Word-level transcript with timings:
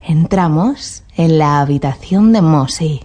Entramos 0.00 1.04
en 1.14 1.38
la 1.38 1.60
habitación 1.60 2.32
de 2.32 2.40
Mossy. 2.40 3.00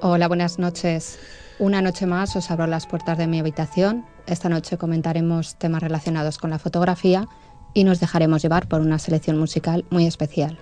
Hola, 0.00 0.28
buenas 0.28 0.58
noches. 0.58 1.18
Una 1.62 1.80
noche 1.80 2.06
más 2.06 2.34
os 2.34 2.50
abro 2.50 2.66
las 2.66 2.88
puertas 2.88 3.16
de 3.16 3.28
mi 3.28 3.38
habitación. 3.38 4.04
Esta 4.26 4.48
noche 4.48 4.78
comentaremos 4.78 5.54
temas 5.54 5.80
relacionados 5.80 6.36
con 6.38 6.50
la 6.50 6.58
fotografía 6.58 7.28
y 7.72 7.84
nos 7.84 8.00
dejaremos 8.00 8.42
llevar 8.42 8.66
por 8.66 8.80
una 8.80 8.98
selección 8.98 9.38
musical 9.38 9.84
muy 9.88 10.06
especial. 10.06 10.58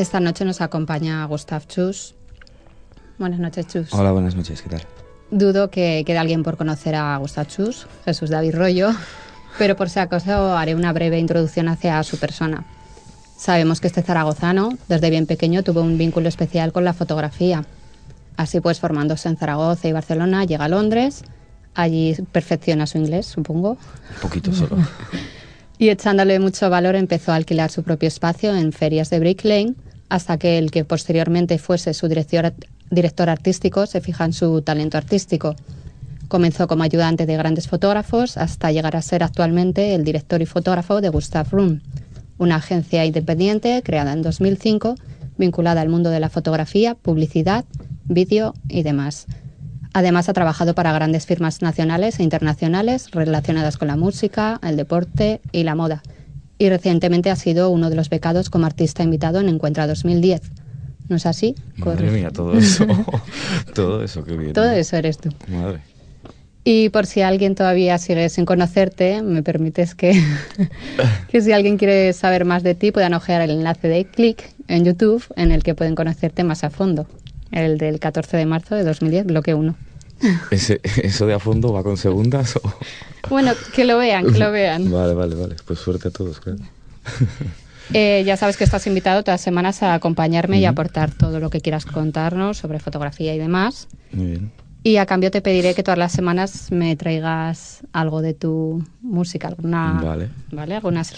Esta 0.00 0.18
noche 0.18 0.46
nos 0.46 0.62
acompaña 0.62 1.22
Gustav 1.26 1.66
Chus. 1.66 2.14
Buenas 3.18 3.38
noches, 3.38 3.66
Chus. 3.66 3.92
Hola, 3.92 4.12
buenas 4.12 4.34
noches, 4.34 4.62
¿qué 4.62 4.70
tal? 4.70 4.80
Dudo 5.30 5.68
que 5.68 6.04
quede 6.06 6.16
alguien 6.16 6.42
por 6.42 6.56
conocer 6.56 6.94
a 6.94 7.18
Gustav 7.18 7.46
Chus, 7.48 7.86
Jesús 8.06 8.30
David 8.30 8.54
Rollo, 8.54 8.92
pero 9.58 9.76
por 9.76 9.90
si 9.90 9.98
acaso 9.98 10.56
haré 10.56 10.74
una 10.74 10.94
breve 10.94 11.18
introducción 11.18 11.68
hacia 11.68 12.02
su 12.02 12.16
persona. 12.16 12.64
Sabemos 13.36 13.82
que 13.82 13.88
este 13.88 14.00
zaragozano, 14.00 14.70
desde 14.88 15.10
bien 15.10 15.26
pequeño, 15.26 15.62
tuvo 15.62 15.82
un 15.82 15.98
vínculo 15.98 16.30
especial 16.30 16.72
con 16.72 16.86
la 16.86 16.94
fotografía. 16.94 17.66
Así 18.38 18.58
pues, 18.62 18.80
formándose 18.80 19.28
en 19.28 19.36
Zaragoza 19.36 19.86
y 19.86 19.92
Barcelona, 19.92 20.46
llega 20.46 20.64
a 20.64 20.68
Londres. 20.68 21.24
Allí 21.74 22.16
perfecciona 22.32 22.86
su 22.86 22.96
inglés, 22.96 23.26
supongo. 23.26 23.72
Un 23.72 24.20
poquito 24.22 24.50
solo. 24.50 24.78
Y 25.80 25.88
echándole 25.88 26.38
mucho 26.40 26.68
valor 26.68 26.94
empezó 26.94 27.32
a 27.32 27.36
alquilar 27.36 27.70
su 27.70 27.82
propio 27.82 28.06
espacio 28.06 28.54
en 28.54 28.70
ferias 28.70 29.08
de 29.08 29.18
Brick 29.18 29.42
Lane, 29.46 29.76
hasta 30.10 30.36
que 30.36 30.58
el 30.58 30.70
que 30.70 30.84
posteriormente 30.84 31.58
fuese 31.58 31.94
su 31.94 32.08
director, 32.08 33.30
artístico 33.30 33.86
se 33.86 34.00
fija 34.00 34.26
en 34.26 34.34
su 34.34 34.60
talento 34.60 34.98
artístico. 34.98 35.56
Comenzó 36.28 36.68
como 36.68 36.82
ayudante 36.82 37.26
de 37.26 37.36
grandes 37.36 37.68
fotógrafos 37.68 38.36
hasta 38.36 38.70
llegar 38.70 38.96
a 38.96 39.02
ser 39.02 39.22
actualmente 39.22 39.94
el 39.94 40.04
director 40.04 40.42
y 40.42 40.46
fotógrafo 40.46 41.00
de 41.00 41.08
Gustav 41.08 41.48
Room, 41.50 41.80
una 42.38 42.56
agencia 42.56 43.06
independiente 43.06 43.82
creada 43.82 44.12
en 44.12 44.22
2005 44.22 44.96
vinculada 45.38 45.80
al 45.80 45.88
mundo 45.88 46.10
de 46.10 46.20
la 46.20 46.28
fotografía, 46.28 46.94
publicidad, 46.94 47.64
vídeo 48.04 48.54
y 48.68 48.82
demás. 48.82 49.26
Además, 49.92 50.28
ha 50.28 50.32
trabajado 50.32 50.74
para 50.74 50.92
grandes 50.92 51.26
firmas 51.26 51.62
nacionales 51.62 52.20
e 52.20 52.22
internacionales 52.22 53.10
relacionadas 53.10 53.76
con 53.76 53.88
la 53.88 53.96
música, 53.96 54.60
el 54.62 54.76
deporte 54.76 55.40
y 55.50 55.64
la 55.64 55.74
moda. 55.74 56.02
Y 56.60 56.68
recientemente 56.68 57.30
ha 57.30 57.36
sido 57.36 57.70
uno 57.70 57.88
de 57.88 57.96
los 57.96 58.10
becados 58.10 58.50
como 58.50 58.66
artista 58.66 59.02
invitado 59.02 59.40
en 59.40 59.48
Encuentra 59.48 59.86
2010. 59.86 60.42
¿No 61.08 61.16
es 61.16 61.24
así? 61.24 61.54
Madre 61.78 62.10
mía, 62.10 62.30
todo 62.30 62.52
eso. 62.52 62.86
todo 63.74 64.04
eso, 64.04 64.22
qué 64.24 64.36
bien. 64.36 64.52
Todo 64.52 64.70
eso 64.70 64.96
eres 64.98 65.16
tú. 65.16 65.30
Madre. 65.48 65.80
Y 66.62 66.90
por 66.90 67.06
si 67.06 67.22
alguien 67.22 67.54
todavía 67.54 67.96
sigue 67.96 68.28
sin 68.28 68.44
conocerte, 68.44 69.22
me 69.22 69.42
permites 69.42 69.94
que, 69.94 70.22
que 71.30 71.40
si 71.40 71.50
alguien 71.52 71.78
quiere 71.78 72.12
saber 72.12 72.44
más 72.44 72.62
de 72.62 72.74
ti, 72.74 72.92
puedan 72.92 73.14
ojear 73.14 73.40
el 73.40 73.50
enlace 73.50 73.88
de 73.88 74.04
Click 74.04 74.52
en 74.68 74.84
YouTube, 74.84 75.24
en 75.36 75.52
el 75.52 75.62
que 75.62 75.74
pueden 75.74 75.94
conocerte 75.94 76.44
más 76.44 76.62
a 76.62 76.68
fondo 76.68 77.06
el 77.52 77.78
del 77.78 77.98
14 77.98 78.36
de 78.36 78.46
marzo 78.46 78.74
de 78.74 78.84
2010, 78.84 79.24
bloque 79.26 79.54
1. 79.54 79.74
¿Ese, 80.50 80.80
¿Eso 80.82 81.26
de 81.26 81.34
a 81.34 81.38
fondo 81.38 81.72
va 81.72 81.82
con 81.82 81.96
segundas? 81.96 82.56
O... 82.56 82.60
Bueno, 83.28 83.52
que 83.74 83.84
lo 83.84 83.98
vean, 83.98 84.32
que 84.32 84.38
lo 84.38 84.50
vean. 84.50 84.90
Vale, 84.90 85.14
vale, 85.14 85.34
vale. 85.36 85.56
Pues 85.64 85.78
suerte 85.78 86.08
a 86.08 86.10
todos, 86.10 86.40
claro. 86.40 86.58
Eh, 87.92 88.22
ya 88.24 88.36
sabes 88.36 88.56
que 88.56 88.62
estás 88.62 88.86
invitado 88.86 89.24
todas 89.24 89.40
las 89.40 89.44
semanas 89.44 89.82
a 89.82 89.94
acompañarme 89.94 90.60
y 90.60 90.64
aportar 90.64 91.10
todo 91.10 91.40
lo 91.40 91.50
que 91.50 91.60
quieras 91.60 91.84
contarnos 91.86 92.56
sobre 92.58 92.78
fotografía 92.78 93.34
y 93.34 93.38
demás. 93.38 93.88
Muy 94.12 94.26
bien. 94.26 94.52
Y 94.84 94.96
a 94.98 95.06
cambio 95.06 95.32
te 95.32 95.42
pediré 95.42 95.74
que 95.74 95.82
todas 95.82 95.98
las 95.98 96.12
semanas 96.12 96.70
me 96.70 96.94
traigas 96.94 97.80
algo 97.92 98.22
de 98.22 98.32
tu 98.32 98.84
música, 99.02 99.48
alguna, 99.48 100.00
Vale. 100.00 100.28
¿vale? 100.52 100.76
alguna 100.76 101.02
se- 101.02 101.16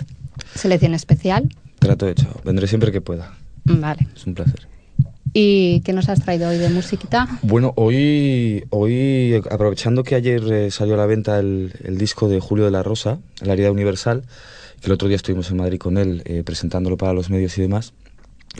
selección 0.55 0.95
especial. 0.95 1.47
Trato 1.79 2.09
hecho. 2.09 2.41
Vendré 2.43 2.67
siempre 2.67 2.91
que 2.91 3.03
pueda. 3.03 3.35
Vale. 3.67 4.09
Es 4.17 4.27
un 4.27 4.35
placer. 4.35 4.67
¿Y 5.35 5.81
qué 5.81 5.93
nos 5.95 6.09
has 6.09 6.21
traído 6.21 6.49
hoy 6.51 6.59
de 6.59 6.69
musiquita? 6.69 7.27
Bueno, 7.43 7.73
hoy, 7.77 8.65
hoy 8.71 9.41
aprovechando 9.51 10.03
que 10.05 10.15
ayer 10.15 10.43
eh, 10.53 10.71
salió 10.71 10.95
a 10.95 10.99
la 10.99 11.07
venta 11.07 11.39
el, 11.39 11.73
el 11.85 11.97
disco 11.97 12.29
de 12.29 12.39
Julio 12.39 12.67
de 12.67 12.71
la 12.71 12.83
Rosa, 12.83 13.19
La 13.41 13.55
herida 13.55 13.71
universal, 13.71 14.25
que 14.81 14.87
el 14.87 14.93
otro 14.93 15.09
día 15.09 15.17
estuvimos 15.17 15.51
en 15.51 15.57
Madrid 15.57 15.79
con 15.79 15.97
él 15.97 16.23
eh, 16.27 16.43
presentándolo 16.45 16.97
para 16.99 17.15
los 17.15 17.31
medios 17.31 17.57
y 17.57 17.63
demás, 17.63 17.95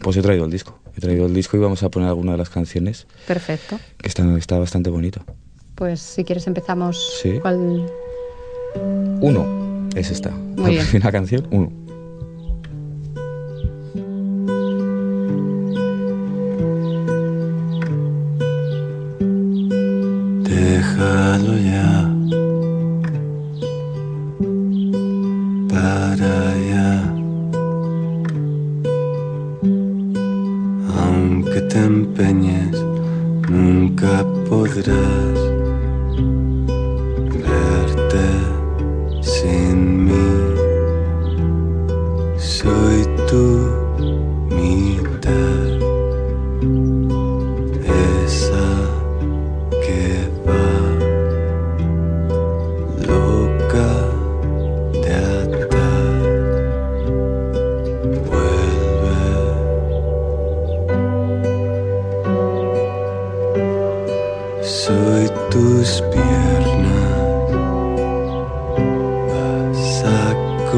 pues 0.03 0.17
he 0.17 0.23
traído 0.23 0.47
el 0.47 0.51
disco. 0.51 0.79
He 0.97 1.01
traído 1.01 1.27
el 1.27 1.35
disco 1.35 1.57
y 1.57 1.61
vamos 1.61 1.83
a 1.83 1.91
poner 1.91 2.09
alguna 2.09 2.33
de 2.33 2.39
las 2.39 2.49
canciones, 2.51 3.07
Perfecto. 3.27 3.79
que 3.99 4.09
están, 4.09 4.37
está 4.39 4.59
bastante 4.59 4.89
bonito. 4.89 5.23
Pues 5.75 6.01
si 6.01 6.25
quieres 6.25 6.47
empezamos. 6.47 7.19
Sí. 7.23 7.39
¿Cuál? 7.41 7.87
Uno 9.21 9.89
es 9.95 10.11
esta. 10.11 10.31
la 10.57 10.69
bien. 10.69 10.87
primera 10.87 11.13
canción, 11.13 11.47
uno. 11.51 11.71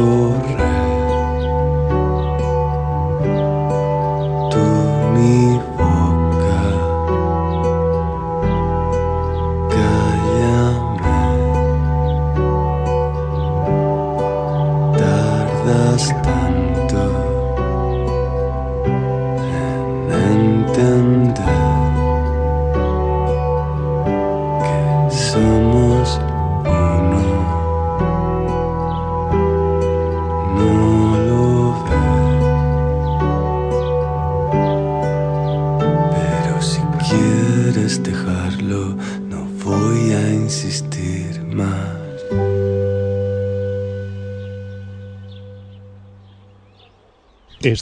A 0.05 0.84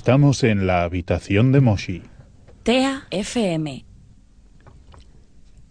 Estamos 0.03 0.43
en 0.43 0.67
la 0.67 0.83
habitación 0.83 1.53
de 1.53 1.61
Moshi. 1.61 2.03
TEA 2.65 3.05
FM. 3.13 3.85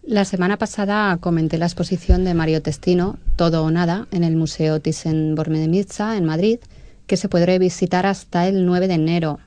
La 0.04 0.24
semana 0.24 0.57
pasada 0.57 1.18
comenté 1.18 1.57
la 1.57 1.66
exposición 1.66 2.24
de 2.24 2.33
Mario 2.33 2.62
Testino, 2.62 3.19
Todo 3.36 3.66
o 3.66 3.72
Nada, 3.72 4.07
en 4.12 4.24
el 4.24 4.38
Museo 4.38 4.80
Thyssen-Bornemisza, 4.81 6.16
en 6.18 6.24
Madrid, 6.24 6.60
que 7.07 7.18
se 7.18 7.28
podrá 7.28 7.57
visitar 7.57 8.06
hasta 8.06 8.48
el 8.48 8.66
9 8.66 8.88
de 8.88 8.94
enero. 8.94 9.39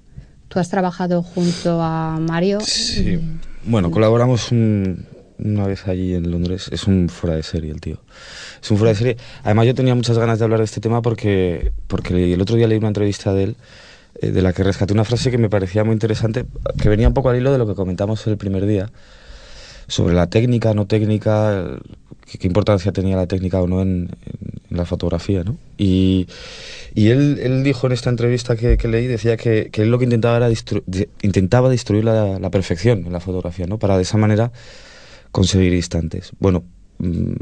Tú 0.48 0.58
has 0.58 0.68
trabajado 0.68 1.22
junto 1.22 1.80
a 1.80 2.18
Mario. 2.20 2.60
Sí. 2.60 3.18
Bueno, 3.64 3.90
colaboramos 3.90 4.52
un- 4.52 5.06
una 5.38 5.66
vez 5.66 5.88
allí 5.88 6.12
en 6.14 6.30
Londres. 6.30 6.68
Es 6.70 6.84
un 6.84 7.08
fuera 7.08 7.36
de 7.36 7.42
serie 7.42 7.70
el 7.72 7.80
tío. 7.80 8.02
Es 8.62 8.70
un 8.70 8.76
fuera 8.76 8.90
de 8.92 8.98
serie. 8.98 9.16
Además 9.44 9.64
yo 9.66 9.74
tenía 9.74 9.94
muchas 9.94 10.18
ganas 10.18 10.38
de 10.38 10.44
hablar 10.44 10.58
de 10.58 10.66
este 10.66 10.82
tema 10.82 11.00
porque, 11.00 11.72
porque 11.86 12.34
el 12.34 12.40
otro 12.42 12.56
día 12.56 12.68
leí 12.68 12.76
una 12.76 12.88
entrevista 12.88 13.32
de 13.32 13.44
él 13.44 13.56
eh, 14.20 14.30
de 14.30 14.42
la 14.42 14.52
que 14.52 14.62
rescaté 14.62 14.92
una 14.92 15.04
frase 15.04 15.30
que 15.30 15.38
me 15.38 15.48
parecía 15.48 15.84
muy 15.84 15.92
interesante, 15.92 16.44
que 16.80 16.88
venía 16.88 17.08
un 17.08 17.14
poco 17.14 17.30
al 17.30 17.36
hilo 17.36 17.52
de 17.52 17.58
lo 17.58 17.66
que 17.66 17.74
comentamos 17.74 18.26
el 18.26 18.36
primer 18.36 18.66
día, 18.66 18.90
sobre 19.86 20.14
la 20.14 20.28
técnica, 20.28 20.74
no 20.74 20.86
técnica, 20.86 21.78
qué, 22.38 22.46
importancia 22.46 22.92
tenía 22.92 23.16
la 23.16 23.26
técnica 23.26 23.60
o 23.60 23.66
no 23.66 23.82
en, 23.82 24.10
la 24.70 24.84
fotografía, 24.84 25.44
¿no? 25.44 25.56
Y, 25.78 26.26
y 26.96 27.10
él, 27.10 27.38
él 27.40 27.62
dijo 27.62 27.86
en 27.86 27.92
esta 27.92 28.10
entrevista 28.10 28.56
que, 28.56 28.76
leí, 28.88 29.06
decía 29.06 29.36
que, 29.36 29.70
que 29.70 29.82
él 29.82 29.90
lo 29.90 29.98
que 29.98 30.04
intentaba 30.04 30.38
era 30.38 30.50
intentaba 31.22 31.68
destruir 31.68 32.04
la, 32.04 32.40
la 32.40 32.50
perfección 32.50 33.06
en 33.06 33.12
la 33.12 33.20
fotografía, 33.20 33.66
¿no? 33.66 33.78
Para 33.78 33.96
de 33.96 34.02
esa 34.02 34.18
manera 34.18 34.50
conseguir 35.30 35.74
instantes. 35.74 36.32
Bueno, 36.40 36.64
mm, 36.98 37.34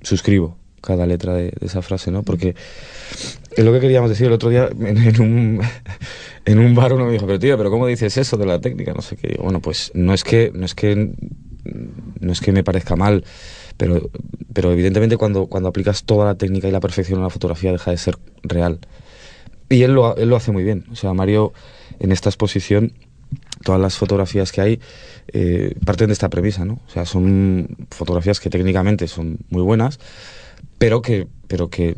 suscribo 0.00 0.56
cada 0.82 1.06
letra 1.06 1.32
de, 1.32 1.52
esa 1.60 1.80
frase, 1.80 2.10
¿no? 2.10 2.22
Porque 2.22 2.54
es 3.56 3.64
lo 3.64 3.72
que 3.72 3.80
queríamos 3.80 4.10
decir 4.10 4.26
el 4.26 4.32
otro 4.32 4.50
día 4.50 4.68
en, 4.68 5.20
un, 5.20 5.62
en 6.44 6.58
un 6.58 6.74
bar 6.74 6.92
uno 6.92 7.06
me 7.06 7.12
dijo, 7.12 7.26
pero 7.26 7.38
tío, 7.38 7.56
pero 7.56 7.70
¿cómo 7.70 7.86
dices 7.86 8.16
eso 8.18 8.36
de 8.36 8.46
la 8.46 8.60
técnica? 8.60 8.92
No 8.92 9.00
sé 9.00 9.16
qué. 9.16 9.38
Bueno, 9.40 9.60
pues 9.60 9.90
no 9.94 10.12
es 10.12 10.24
que, 10.24 10.52
no 10.54 10.66
es 10.66 10.74
que, 10.74 11.14
no 12.20 12.32
es 12.32 12.40
que 12.40 12.52
me 12.52 12.64
parezca 12.64 12.96
mal, 12.96 13.24
pero, 13.76 14.10
pero 14.52 14.72
evidentemente 14.72 15.16
cuando, 15.16 15.46
cuando 15.46 15.70
aplicas 15.70 16.04
toda 16.04 16.26
la 16.26 16.34
técnica 16.34 16.68
y 16.68 16.72
la 16.72 16.80
perfección 16.80 17.18
en 17.18 17.24
la 17.24 17.30
fotografía 17.30 17.72
deja 17.72 17.90
de 17.90 17.96
ser 17.96 18.18
real. 18.42 18.80
Y 19.68 19.84
él 19.84 19.94
lo, 19.94 20.16
él 20.16 20.28
lo 20.28 20.36
hace 20.36 20.52
muy 20.52 20.64
bien. 20.64 20.84
O 20.92 20.96
sea, 20.96 21.14
Mario 21.14 21.54
en 21.98 22.12
esta 22.12 22.28
exposición 22.28 22.92
todas 23.62 23.80
las 23.80 23.96
fotografías 23.96 24.52
que 24.52 24.60
hay 24.60 24.80
eh, 25.28 25.74
parten 25.84 26.08
de 26.08 26.12
esta 26.12 26.28
premisa, 26.28 26.64
¿no? 26.64 26.80
O 26.86 26.90
sea, 26.90 27.06
son 27.06 27.86
fotografías 27.90 28.40
que 28.40 28.50
técnicamente 28.50 29.08
son 29.08 29.38
muy 29.50 29.62
buenas, 29.62 29.98
pero 30.78 31.00
que, 31.00 31.26
pero 31.48 31.68
que 31.68 31.90
eh, 31.90 31.96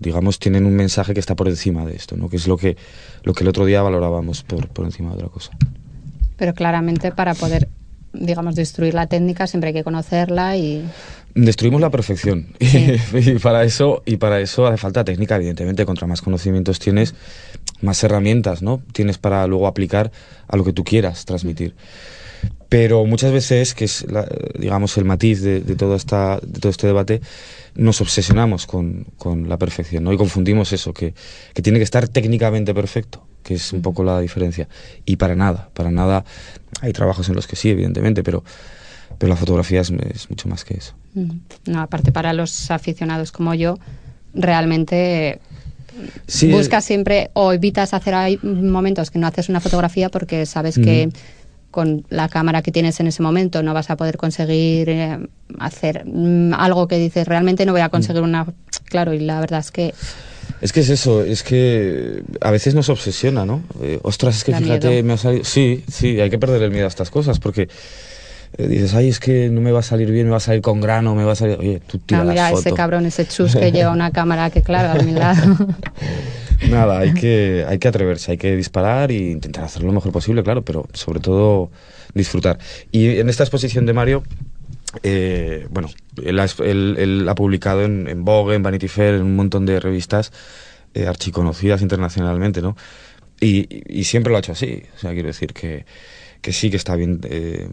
digamos, 0.00 0.38
tienen 0.38 0.66
un 0.66 0.74
mensaje 0.74 1.14
que 1.14 1.20
está 1.20 1.36
por 1.36 1.48
encima 1.48 1.84
de 1.84 1.94
esto, 1.94 2.16
¿no? 2.16 2.28
Que 2.28 2.36
es 2.36 2.46
lo 2.46 2.56
que, 2.56 2.76
lo 3.22 3.34
que 3.34 3.44
el 3.44 3.48
otro 3.48 3.64
día 3.64 3.82
valorábamos 3.82 4.42
por, 4.42 4.68
por 4.68 4.84
encima 4.84 5.10
de 5.10 5.16
otra 5.16 5.28
cosa. 5.28 5.50
Pero 6.36 6.54
claramente 6.54 7.12
para 7.12 7.34
poder, 7.34 7.68
digamos, 8.12 8.54
destruir 8.54 8.94
la 8.94 9.06
técnica 9.06 9.46
siempre 9.46 9.68
hay 9.68 9.74
que 9.74 9.84
conocerla 9.84 10.56
y... 10.56 10.84
Destruimos 11.34 11.80
la 11.80 11.90
perfección 11.90 12.48
y, 12.58 13.38
para 13.38 13.62
eso 13.64 14.02
y 14.06 14.16
para 14.16 14.40
eso 14.40 14.66
hace 14.66 14.76
falta 14.76 15.04
técnica, 15.04 15.36
evidentemente. 15.36 15.84
Contra 15.86 16.06
más 16.06 16.20
conocimientos 16.22 16.78
tienes, 16.78 17.14
más 17.80 18.02
herramientas, 18.02 18.62
¿no? 18.62 18.82
Tienes 18.92 19.18
para 19.18 19.46
luego 19.46 19.66
aplicar 19.66 20.10
a 20.48 20.56
lo 20.56 20.64
que 20.64 20.72
tú 20.72 20.84
quieras 20.84 21.24
transmitir. 21.26 21.74
Pero 22.68 23.04
muchas 23.06 23.32
veces, 23.32 23.72
que 23.74 23.84
es, 23.86 24.04
la- 24.10 24.28
digamos, 24.58 24.96
el 24.98 25.04
matiz 25.04 25.40
de, 25.40 25.60
de, 25.60 25.74
toda 25.74 25.96
esta, 25.96 26.38
de 26.42 26.60
todo 26.60 26.70
este 26.70 26.86
debate, 26.86 27.20
nos 27.74 28.00
obsesionamos 28.00 28.66
con, 28.66 29.06
con 29.16 29.48
la 29.48 29.56
perfección, 29.58 30.04
¿no? 30.04 30.12
Y 30.12 30.16
confundimos 30.18 30.72
eso, 30.72 30.92
que, 30.92 31.14
que 31.54 31.62
tiene 31.62 31.78
que 31.78 31.84
estar 31.84 32.08
técnicamente 32.08 32.74
perfecto, 32.74 33.24
que 33.42 33.54
es 33.54 33.72
un 33.72 33.80
poco 33.80 34.04
la 34.04 34.20
diferencia. 34.20 34.68
Y 35.06 35.16
para 35.16 35.34
nada, 35.34 35.70
para 35.72 35.90
nada. 35.90 36.24
Hay 36.82 36.92
trabajos 36.92 37.28
en 37.28 37.36
los 37.36 37.46
que 37.46 37.56
sí, 37.56 37.70
evidentemente, 37.70 38.22
pero, 38.22 38.44
pero 39.16 39.30
la 39.30 39.36
fotografía 39.36 39.80
es, 39.80 39.90
es 39.90 40.28
mucho 40.30 40.48
más 40.48 40.64
que 40.64 40.74
eso. 40.74 40.94
No, 41.66 41.80
aparte 41.80 42.12
para 42.12 42.32
los 42.32 42.70
aficionados 42.70 43.32
como 43.32 43.54
yo, 43.54 43.78
realmente 44.34 45.40
Sí, 46.28 46.50
buscas 46.52 46.84
siempre 46.84 47.30
o 47.32 47.52
evitas 47.52 47.92
hacer 47.92 48.14
hay 48.14 48.38
momentos 48.42 49.10
que 49.10 49.18
no 49.18 49.26
haces 49.26 49.48
una 49.48 49.58
fotografía 49.60 50.10
porque 50.10 50.46
sabes 50.46 50.78
que 50.78 51.08
con 51.72 52.04
la 52.08 52.28
cámara 52.28 52.62
que 52.62 52.70
tienes 52.70 53.00
en 53.00 53.08
ese 53.08 53.22
momento 53.22 53.62
no 53.64 53.74
vas 53.74 53.90
a 53.90 53.96
poder 53.96 54.16
conseguir 54.16 54.88
eh, 54.90 55.18
hacer 55.58 56.04
mm, 56.06 56.54
algo 56.54 56.86
que 56.86 56.98
dices 56.98 57.26
realmente 57.26 57.66
no 57.66 57.72
voy 57.72 57.80
a 57.80 57.88
conseguir 57.88 58.22
una 58.22 58.46
claro 58.84 59.12
y 59.12 59.18
la 59.20 59.40
verdad 59.40 59.58
es 59.60 59.70
que 59.72 59.92
Es 60.60 60.72
que 60.72 60.80
es 60.80 60.88
eso, 60.88 61.24
es 61.24 61.42
que 61.42 62.22
a 62.40 62.50
veces 62.52 62.74
nos 62.74 62.88
obsesiona, 62.90 63.44
¿no? 63.44 63.62
Eh, 63.82 63.98
ostras, 64.02 64.36
es 64.36 64.44
que 64.44 64.52
Da 64.52 64.58
fíjate, 64.58 64.88
miedo. 64.88 65.04
me 65.04 65.12
ha 65.14 65.16
salido... 65.16 65.44
Sí, 65.44 65.84
sí, 65.90 66.20
hay 66.20 66.30
que 66.30 66.38
perder 66.38 66.62
el 66.62 66.70
miedo 66.70 66.84
a 66.84 66.88
estas 66.88 67.10
cosas 67.10 67.38
porque 67.38 67.68
eh, 68.56 68.66
dices, 68.66 68.94
ay, 68.94 69.08
es 69.08 69.20
que 69.20 69.50
no 69.50 69.60
me 69.60 69.72
va 69.72 69.80
a 69.80 69.82
salir 69.82 70.10
bien, 70.10 70.26
me 70.26 70.30
va 70.32 70.38
a 70.38 70.40
salir 70.40 70.62
con 70.62 70.80
grano, 70.80 71.14
me 71.14 71.24
va 71.24 71.32
a 71.32 71.36
salir... 71.36 71.58
Oye, 71.58 71.80
tú 71.86 71.98
tira 71.98 72.20
ah, 72.22 72.24
mira 72.24 72.48
foto. 72.48 72.60
ese 72.60 72.72
cabrón 72.72 73.06
ese 73.06 73.26
chus 73.26 73.54
que 73.54 73.70
lleva 73.72 73.90
una 73.92 74.10
cámara 74.10 74.50
que 74.50 74.62
claro 74.62 74.98
a 74.98 75.02
mi 75.02 75.12
lado 75.12 75.56
Nada, 76.70 76.98
hay 76.98 77.14
que, 77.14 77.64
hay 77.68 77.78
que 77.78 77.88
atreverse, 77.88 78.32
hay 78.32 78.38
que 78.38 78.56
disparar 78.56 79.10
e 79.12 79.30
intentar 79.30 79.64
hacerlo 79.64 79.88
lo 79.88 79.92
mejor 79.94 80.10
posible, 80.12 80.42
claro, 80.42 80.62
pero 80.62 80.88
sobre 80.92 81.20
todo 81.20 81.70
disfrutar. 82.14 82.58
Y 82.90 83.18
en 83.18 83.28
esta 83.28 83.44
exposición 83.44 83.86
de 83.86 83.92
Mario, 83.92 84.24
eh, 85.04 85.66
bueno, 85.70 85.88
él 86.24 86.40
ha, 86.40 86.46
él- 86.64 86.96
él 86.98 87.28
ha 87.28 87.34
publicado 87.36 87.84
en, 87.84 88.08
en 88.08 88.24
Vogue, 88.24 88.56
en 88.56 88.62
Vanity 88.64 88.88
Fair, 88.88 89.14
en 89.14 89.22
un 89.22 89.36
montón 89.36 89.66
de 89.66 89.78
revistas 89.78 90.32
eh, 90.94 91.06
archiconocidas 91.06 91.80
internacionalmente, 91.80 92.60
¿no? 92.60 92.76
Y- 93.40 93.82
y 93.86 94.04
siempre 94.04 94.30
lo 94.32 94.36
ha 94.36 94.40
hecho 94.40 94.52
así. 94.52 94.82
O 94.96 94.98
sea, 94.98 95.12
quiero 95.12 95.28
decir 95.28 95.52
que, 95.52 95.84
que 96.40 96.52
sí 96.52 96.70
que 96.70 96.76
está 96.76 96.96
bien 96.96 97.20
eh, 97.24 97.68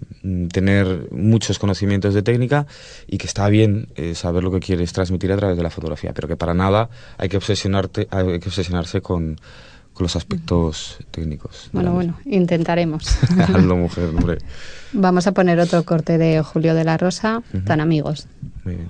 tener 0.51 1.07
muchos 1.11 1.59
conocimientos 1.59 2.13
de 2.13 2.21
técnica 2.21 2.65
y 3.07 3.17
que 3.17 3.27
está 3.27 3.47
bien 3.49 3.87
eh, 3.95 4.15
saber 4.15 4.43
lo 4.43 4.51
que 4.51 4.59
quieres 4.59 4.91
transmitir 4.93 5.31
a 5.31 5.37
través 5.37 5.57
de 5.57 5.63
la 5.63 5.69
fotografía, 5.69 6.13
pero 6.13 6.27
que 6.27 6.37
para 6.37 6.53
nada 6.53 6.89
hay 7.17 7.29
que 7.29 7.37
obsesionarte, 7.37 8.07
hay 8.11 8.39
que 8.39 8.49
obsesionarse 8.49 9.01
con, 9.01 9.37
con 9.93 10.03
los 10.03 10.15
aspectos 10.15 10.97
técnicos. 11.11 11.69
bueno 11.71 11.93
bueno 11.93 12.17
intentaremos. 12.25 13.05
Hazlo, 13.39 13.77
mujer, 13.77 14.09
hombre. 14.09 14.37
vamos 14.93 15.27
a 15.27 15.33
poner 15.33 15.59
otro 15.59 15.83
corte 15.83 16.17
de 16.17 16.41
Julio 16.41 16.73
de 16.73 16.83
la 16.83 16.97
Rosa 16.97 17.43
tan 17.65 17.81
amigos 17.81 18.27
Muy 18.63 18.75
bien. 18.75 18.89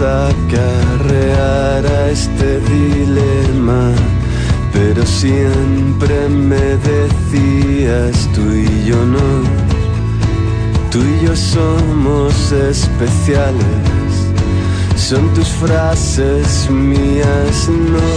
A 0.00 0.28
acarrear 0.28 1.84
a 1.84 2.10
este 2.10 2.60
dilema. 2.60 3.92
Pero 4.72 5.04
siempre 5.04 6.28
me 6.28 6.76
decías 6.76 8.28
tú 8.34 8.42
y 8.52 8.84
yo 8.84 9.04
no. 9.04 9.42
Tú 10.90 10.98
y 11.00 11.26
yo 11.26 11.34
somos 11.34 12.52
especiales, 12.52 14.12
son 14.96 15.28
tus 15.34 15.48
frases 15.48 16.70
mías, 16.70 17.68
no. 17.68 18.10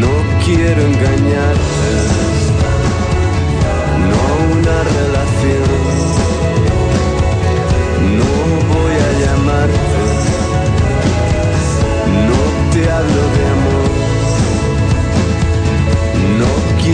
No 0.00 0.12
quiero 0.44 0.80
engañarte, 0.80 2.27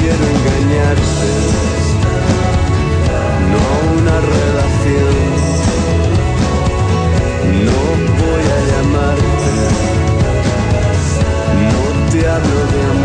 quiero 0.05 0.25
engañarte, 0.37 1.31
no 3.51 3.59
a 3.73 3.79
una 3.97 4.17
relación, 4.37 5.17
no 7.67 7.79
voy 8.21 8.45
a 8.55 8.61
llamarte, 8.69 9.53
no 11.73 11.83
te 12.13 12.21
hablo 12.29 12.59
de 12.73 12.81
amor. 12.91 13.04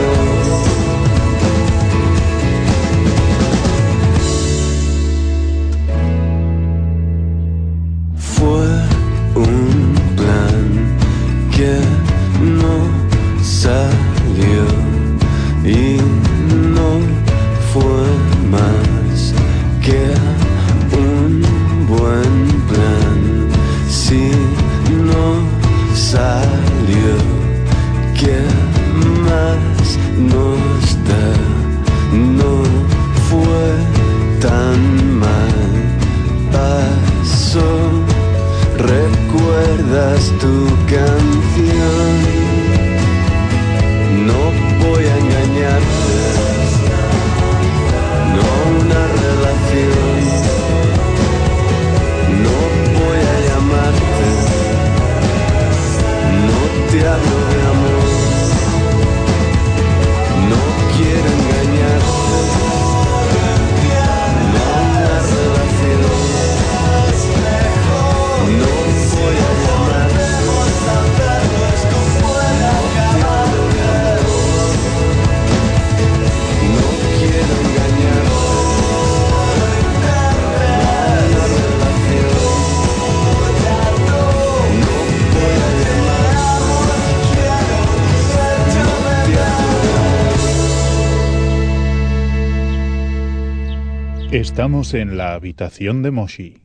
Estamos 94.59 94.93
en 94.93 95.15
la 95.15 95.35
habitación 95.35 96.03
de 96.03 96.11
Moshi. 96.11 96.57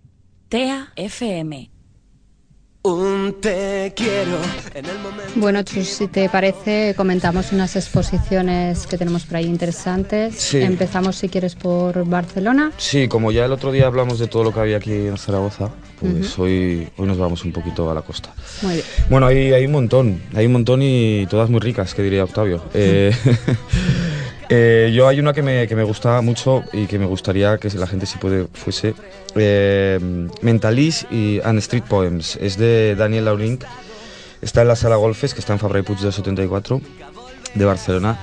TEA 0.49 0.89
FM. 0.97 1.71
Un 2.83 3.37
te 3.41 3.93
quiero 3.95 4.37
en 4.75 4.87
el 4.87 4.99
momento. 4.99 5.33
Bueno, 5.37 5.63
Chus, 5.63 5.87
si 5.87 6.09
te 6.09 6.29
parece, 6.29 6.95
comentamos 6.97 7.53
unas 7.53 7.77
exposiciones 7.77 8.89
que 8.89 8.99
tenemos 8.99 9.25
por 9.25 9.37
ahí 9.37 9.45
interesantes. 9.45 10.35
Sí. 10.35 10.61
Empezamos, 10.61 11.15
si 11.15 11.29
quieres, 11.29 11.55
por 11.55 12.05
Barcelona. 12.05 12.73
Sí, 12.79 13.07
como 13.07 13.31
ya 13.31 13.45
el 13.45 13.53
otro 13.53 13.71
día 13.71 13.87
hablamos 13.87 14.19
de 14.19 14.27
todo 14.27 14.43
lo 14.43 14.53
que 14.53 14.59
había 14.59 14.79
aquí 14.79 14.91
en 14.91 15.17
Zaragoza, 15.17 15.71
pues 16.01 16.37
hoy, 16.37 16.89
hoy 16.97 17.07
nos 17.07 17.17
vamos 17.17 17.45
un 17.45 17.53
poquito 17.53 17.89
a 17.93 17.95
la 17.95 18.03
costa. 18.03 18.35
Muy 18.63 18.75
bien. 18.75 18.87
Bueno, 19.09 19.27
hay, 19.27 19.53
hay 19.53 19.67
un 19.67 19.73
montón, 19.73 20.21
hay 20.35 20.47
un 20.47 20.53
montón 20.53 20.83
y 20.83 21.27
todas 21.31 21.49
muy 21.49 21.61
ricas, 21.61 21.95
que 21.95 22.03
diría 22.03 22.25
Octavio. 22.25 22.61
Eh, 22.75 23.13
eh, 24.49 24.93
yo 24.95 25.09
hay 25.09 25.21
una 25.21 25.33
que 25.33 25.43
me, 25.43 25.67
que 25.67 25.77
me 25.77 25.85
gusta 25.85 26.21
mucho 26.21 26.63
y 26.73 26.87
que 26.87 26.99
me 26.99 27.07
gustaría 27.07 27.59
que 27.59 27.69
la 27.71 27.87
gente 27.87 28.07
si 28.07 28.19
puede 28.19 28.47
fuese. 28.53 28.95
Eh, 29.37 29.99
Mentalis 30.43 31.07
y 31.11 31.41
and 31.45 31.59
Street 31.59 31.85
Poems. 31.89 32.37
Es 32.37 32.57
de 32.57 32.95
Daniel 32.95 33.27
Laurink. 33.27 33.65
Está 34.43 34.63
en 34.63 34.69
la 34.69 34.77
sala 34.77 34.97
Golfes, 34.97 35.33
que 35.33 35.41
está 35.41 35.55
en 35.55 35.59
Fabra 35.59 35.79
y 35.79 35.83
Puig 35.83 35.99
del 35.99 36.13
74, 36.13 36.81
de 37.55 37.65
Barcelona, 37.65 38.19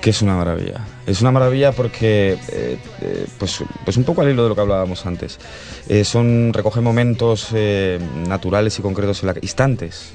que 0.00 0.10
es 0.10 0.22
una 0.22 0.34
maravilla. 0.34 0.80
Es 1.06 1.20
una 1.20 1.32
maravilla 1.32 1.72
porque, 1.72 2.38
eh, 2.48 2.78
eh, 3.02 3.26
pues, 3.38 3.62
pues 3.84 3.96
un 3.98 4.04
poco 4.04 4.22
al 4.22 4.30
hilo 4.30 4.44
de 4.44 4.48
lo 4.48 4.54
que 4.54 4.60
hablábamos 4.62 5.04
antes. 5.04 5.38
Eh, 5.88 6.04
son, 6.04 6.52
recoge 6.54 6.80
momentos 6.80 7.48
eh, 7.52 7.98
naturales 8.26 8.78
y 8.78 8.82
concretos, 8.82 9.22
en 9.22 9.26
la, 9.26 9.34
instantes 9.42 10.12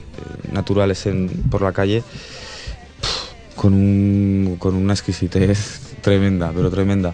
naturales 0.52 1.06
en, 1.06 1.30
por 1.52 1.62
la 1.62 1.74
calle, 1.74 2.02
con, 3.56 3.74
un- 3.74 4.56
con 4.60 4.76
una 4.76 4.94
exquisitez 4.94 5.82
tremenda, 6.02 6.52
pero 6.56 6.70
tremenda. 6.70 7.14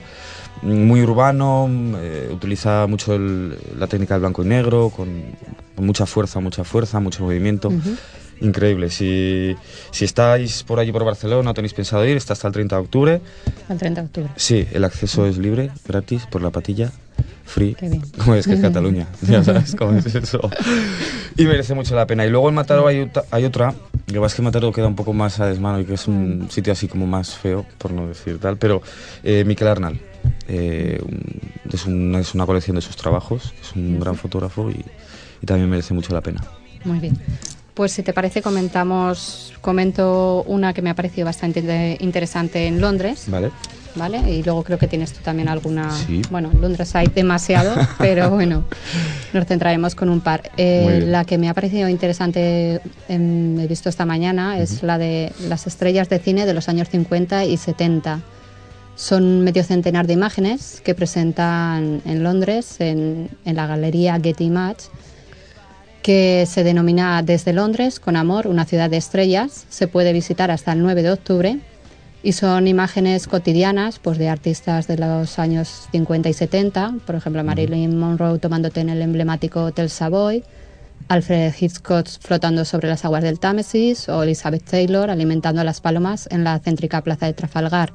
Muy 0.64 1.02
urbano, 1.02 1.68
eh, 1.98 2.30
utiliza 2.32 2.86
mucho 2.88 3.16
el- 3.16 3.58
la 3.80 3.88
técnica 3.88 4.14
del 4.16 4.22
blanco 4.22 4.44
y 4.44 4.48
negro, 4.48 4.90
con, 4.96 5.10
con 5.76 5.86
mucha 5.86 6.06
fuerza, 6.06 6.40
mucha 6.40 6.64
fuerza, 6.64 7.00
mucho 7.00 7.24
movimiento. 7.24 7.72
Increíble. 8.42 8.90
Si, 8.90 9.56
si 9.92 10.06
estáis 10.06 10.64
por 10.64 10.80
allí 10.80 10.92
por 10.92 11.04
Barcelona 11.06 11.54
tenéis 11.54 11.74
pensado 11.74 12.06
ir, 12.06 12.18
está 12.18 12.34
hasta 12.34 12.48
el 12.48 12.54
30 12.54 12.76
de 12.76 12.82
octubre. 12.82 13.22
El 13.70 13.78
30 13.78 14.02
de 14.02 14.08
octubre. 14.08 14.30
Sí, 14.36 14.68
el 14.72 14.84
acceso 14.84 15.26
es 15.28 15.38
libre, 15.38 15.70
gratis, 15.88 16.26
por 16.30 16.42
la 16.42 16.50
patilla, 16.50 16.92
free. 17.46 17.76
Qué 17.76 17.88
bien. 17.90 18.02
Como 18.18 18.34
es 18.36 18.46
que 18.48 18.54
es 18.54 18.62
Cataluña, 18.62 19.08
ya 19.22 19.44
sabes 19.44 19.76
cómo 19.76 19.98
es 19.98 20.14
eso. 20.16 20.40
Y 21.38 21.46
merece 21.46 21.74
mucho 21.74 21.96
la 21.96 22.06
pena. 22.06 22.26
Y 22.26 22.30
luego 22.30 22.50
en 22.50 22.56
Mataró 22.56 22.88
hay, 22.88 23.10
hay 23.32 23.46
otra, 23.46 23.74
que 24.12 24.20
va 24.20 24.28
es 24.28 24.36
que 24.36 24.42
Mataró 24.42 24.72
queda 24.72 24.88
un 24.88 24.96
poco 24.96 25.14
más 25.14 25.40
a 25.40 25.46
desmano 25.48 25.80
y 25.80 25.86
que 25.86 25.94
es 25.94 26.08
un 26.08 26.48
sitio 26.50 26.74
así 26.74 26.88
como 26.88 27.08
más 27.08 27.36
feo, 27.36 27.66
por 27.78 27.92
no 27.92 28.08
decir 28.08 28.40
tal, 28.40 28.58
pero 28.58 28.82
eh, 29.24 29.44
Miquel 29.46 29.68
Arnal. 29.68 30.00
eh, 30.48 31.02
es, 31.72 31.86
una, 31.86 32.20
es 32.20 32.34
una 32.36 32.46
colección 32.46 32.76
de 32.76 32.82
sus 32.82 32.96
trabajos, 32.96 33.54
es 33.62 33.76
un 33.76 34.00
gran 34.00 34.16
fotógrafo 34.16 34.70
y, 34.70 34.84
y 35.42 35.46
también 35.46 35.70
merece 35.70 35.94
mucho 35.94 36.14
la 36.14 36.22
pena. 36.22 36.44
Muy 36.84 37.00
bien. 37.00 37.18
Pues 37.82 37.94
si 37.94 38.04
te 38.04 38.14
parece, 38.14 38.44
comentamos, 38.44 39.54
comento 39.60 40.44
una 40.46 40.72
que 40.72 40.84
me 40.84 40.92
ha 40.92 40.94
parecido 40.94 41.26
bastante 41.26 41.98
interesante 42.00 42.68
en 42.68 42.80
Londres, 42.80 43.24
¿Vale? 43.26 43.50
¿vale? 43.96 44.20
Y 44.32 44.44
luego 44.44 44.62
creo 44.62 44.78
que 44.78 44.86
tienes 44.86 45.14
tú 45.14 45.22
también 45.24 45.50
alguna. 45.50 45.90
Sí. 45.90 46.22
Bueno, 46.30 46.52
en 46.54 46.62
Londres 46.62 46.96
hay 46.96 47.08
demasiado, 47.08 47.74
pero 47.98 48.30
bueno, 48.30 48.66
nos 49.34 49.48
centraremos 49.48 49.96
con 49.96 50.10
un 50.10 50.22
par. 50.22 50.52
Eh, 50.58 51.06
la 51.08 51.26
que 51.26 51.40
me 51.40 51.50
ha 51.50 51.56
parecido 51.56 51.90
interesante, 51.90 52.82
em, 53.10 53.60
he 53.60 53.66
visto 53.66 53.90
esta 53.90 54.06
mañana, 54.06 54.60
es 54.60 54.84
la 54.84 55.00
de 55.00 55.34
las 55.50 55.66
estrellas 55.66 56.08
de 56.08 56.20
cine 56.20 56.46
de 56.46 56.54
los 56.54 56.70
años 56.70 56.88
50 56.88 57.46
y 57.46 57.58
70. 57.58 58.20
Son 58.96 59.44
medio 59.44 59.64
centenar 59.64 60.06
de 60.06 60.14
imágenes 60.14 60.82
que 60.86 60.94
presentan 60.94 62.04
en 62.06 62.22
Londres, 62.22 62.76
en, 62.78 63.28
en 63.44 63.56
la 63.56 63.66
galería 63.66 64.20
Getty 64.22 64.44
Images, 64.44 64.92
que 66.02 66.46
se 66.48 66.64
denomina 66.64 67.22
Desde 67.24 67.54
Londres, 67.54 68.00
con 68.00 68.16
amor, 68.16 68.48
una 68.48 68.66
ciudad 68.66 68.90
de 68.90 68.98
estrellas. 68.98 69.66
Se 69.70 69.88
puede 69.88 70.14
visitar 70.14 70.52
hasta 70.52 70.74
el 70.74 70.82
9 70.82 71.04
de 71.04 71.12
octubre 71.12 71.60
y 72.24 72.34
son 72.34 72.68
imágenes 72.68 73.28
cotidianas 73.28 74.00
pues, 74.00 74.18
de 74.18 74.30
artistas 74.30 74.88
de 74.88 74.98
los 74.98 75.40
años 75.40 75.88
50 75.92 76.30
y 76.30 76.34
70, 76.34 76.96
por 77.06 77.16
ejemplo 77.16 77.44
Marilyn 77.44 77.98
Monroe 77.98 78.40
tomándote 78.40 78.82
en 78.82 78.90
el 78.90 79.02
emblemático 79.02 79.66
Hotel 79.66 79.90
Savoy, 79.90 80.44
Alfred 81.08 81.54
Hitchcock 81.60 82.08
flotando 82.20 82.64
sobre 82.64 82.88
las 82.88 83.06
aguas 83.06 83.24
del 83.24 83.40
Támesis 83.40 84.08
o 84.08 84.24
Elizabeth 84.24 84.64
Taylor 84.64 85.10
alimentando 85.10 85.62
a 85.62 85.64
las 85.64 85.82
palomas 85.82 86.28
en 86.32 86.44
la 86.44 86.60
céntrica 86.60 87.02
plaza 87.02 87.26
de 87.26 87.34
Trafalgar. 87.34 87.92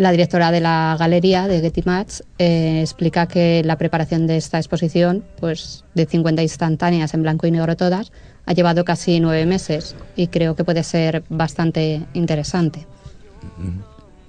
La 0.00 0.12
directora 0.12 0.50
de 0.50 0.60
la 0.60 0.96
galería 0.98 1.46
de 1.46 1.60
Getty 1.60 1.82
Images 1.84 2.24
eh, 2.38 2.80
explica 2.80 3.28
que 3.28 3.60
la 3.66 3.76
preparación 3.76 4.26
de 4.26 4.38
esta 4.38 4.56
exposición, 4.56 5.22
pues 5.38 5.84
de 5.94 6.06
50 6.06 6.40
instantáneas 6.40 7.12
en 7.12 7.20
blanco 7.20 7.46
y 7.46 7.50
negro 7.50 7.76
todas, 7.76 8.10
ha 8.46 8.54
llevado 8.54 8.82
casi 8.86 9.20
nueve 9.20 9.44
meses 9.44 9.94
y 10.16 10.28
creo 10.28 10.56
que 10.56 10.64
puede 10.64 10.84
ser 10.84 11.22
bastante 11.28 12.00
interesante. 12.14 12.86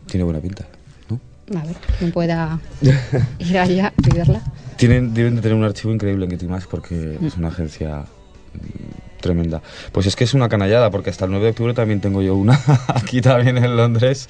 Tiene 0.07 0.25
buena 0.25 0.41
pinta, 0.41 0.65
¿no? 1.09 1.21
A 1.57 1.63
ver, 1.63 1.77
quien 1.97 2.11
pueda 2.11 2.59
ir 3.39 3.57
allá 3.57 3.93
y 4.05 4.13
verla. 4.13 4.41
Tienen, 4.75 5.13
deben 5.13 5.37
de 5.37 5.41
tener 5.41 5.55
un 5.55 5.63
archivo 5.63 5.93
increíble 5.93 6.25
en 6.25 6.31
Getty 6.31 6.47
Images 6.47 6.67
porque 6.69 7.17
es 7.25 7.37
una 7.37 7.47
agencia 7.47 7.99
mm, 7.99 9.21
tremenda. 9.21 9.61
Pues 9.93 10.05
es 10.05 10.17
que 10.17 10.25
es 10.25 10.33
una 10.33 10.49
canallada 10.49 10.91
porque 10.91 11.11
hasta 11.11 11.23
el 11.23 11.31
9 11.31 11.45
de 11.45 11.51
octubre 11.51 11.73
también 11.73 12.01
tengo 12.01 12.21
yo 12.21 12.35
una 12.35 12.59
aquí 12.89 13.21
también 13.21 13.57
en 13.57 13.77
Londres 13.77 14.27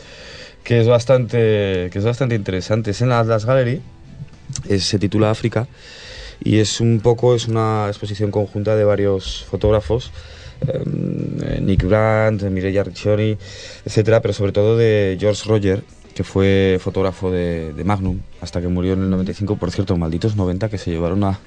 que 0.63 0.79
es 0.79 0.87
bastante 0.87 1.89
que 1.91 1.99
es 1.99 2.05
bastante 2.05 2.35
interesante. 2.35 2.91
Es 2.91 3.01
en 3.01 3.09
la 3.09 3.19
Atlas 3.19 3.45
Gallery, 3.45 3.81
se 4.79 4.99
titula 4.99 5.31
África 5.31 5.67
y 6.43 6.57
es 6.57 6.81
un 6.81 6.99
poco 7.01 7.35
es 7.35 7.47
una 7.47 7.85
exposición 7.87 8.31
conjunta 8.31 8.75
de 8.75 8.83
varios 8.83 9.45
fotógrafos 9.49 10.11
eh, 10.67 11.59
Nick 11.61 11.85
Brandt, 11.85 12.43
Mireia 12.43 12.83
Riccioni, 12.83 13.37
etcétera, 13.85 14.21
pero 14.21 14.33
sobre 14.33 14.51
todo 14.51 14.77
de 14.77 15.17
George 15.19 15.43
Roger, 15.47 15.83
que 16.13 16.23
fue 16.23 16.77
fotógrafo 16.79 17.31
de, 17.31 17.73
de 17.73 17.83
Magnum 17.83 18.19
hasta 18.41 18.61
que 18.61 18.67
murió 18.67 18.93
en 18.93 19.03
el 19.03 19.09
95. 19.09 19.55
Por 19.55 19.71
cierto, 19.71 19.97
malditos 19.97 20.35
90 20.35 20.69
que 20.69 20.77
se 20.77 20.91
llevaron 20.91 21.23
a, 21.23 21.39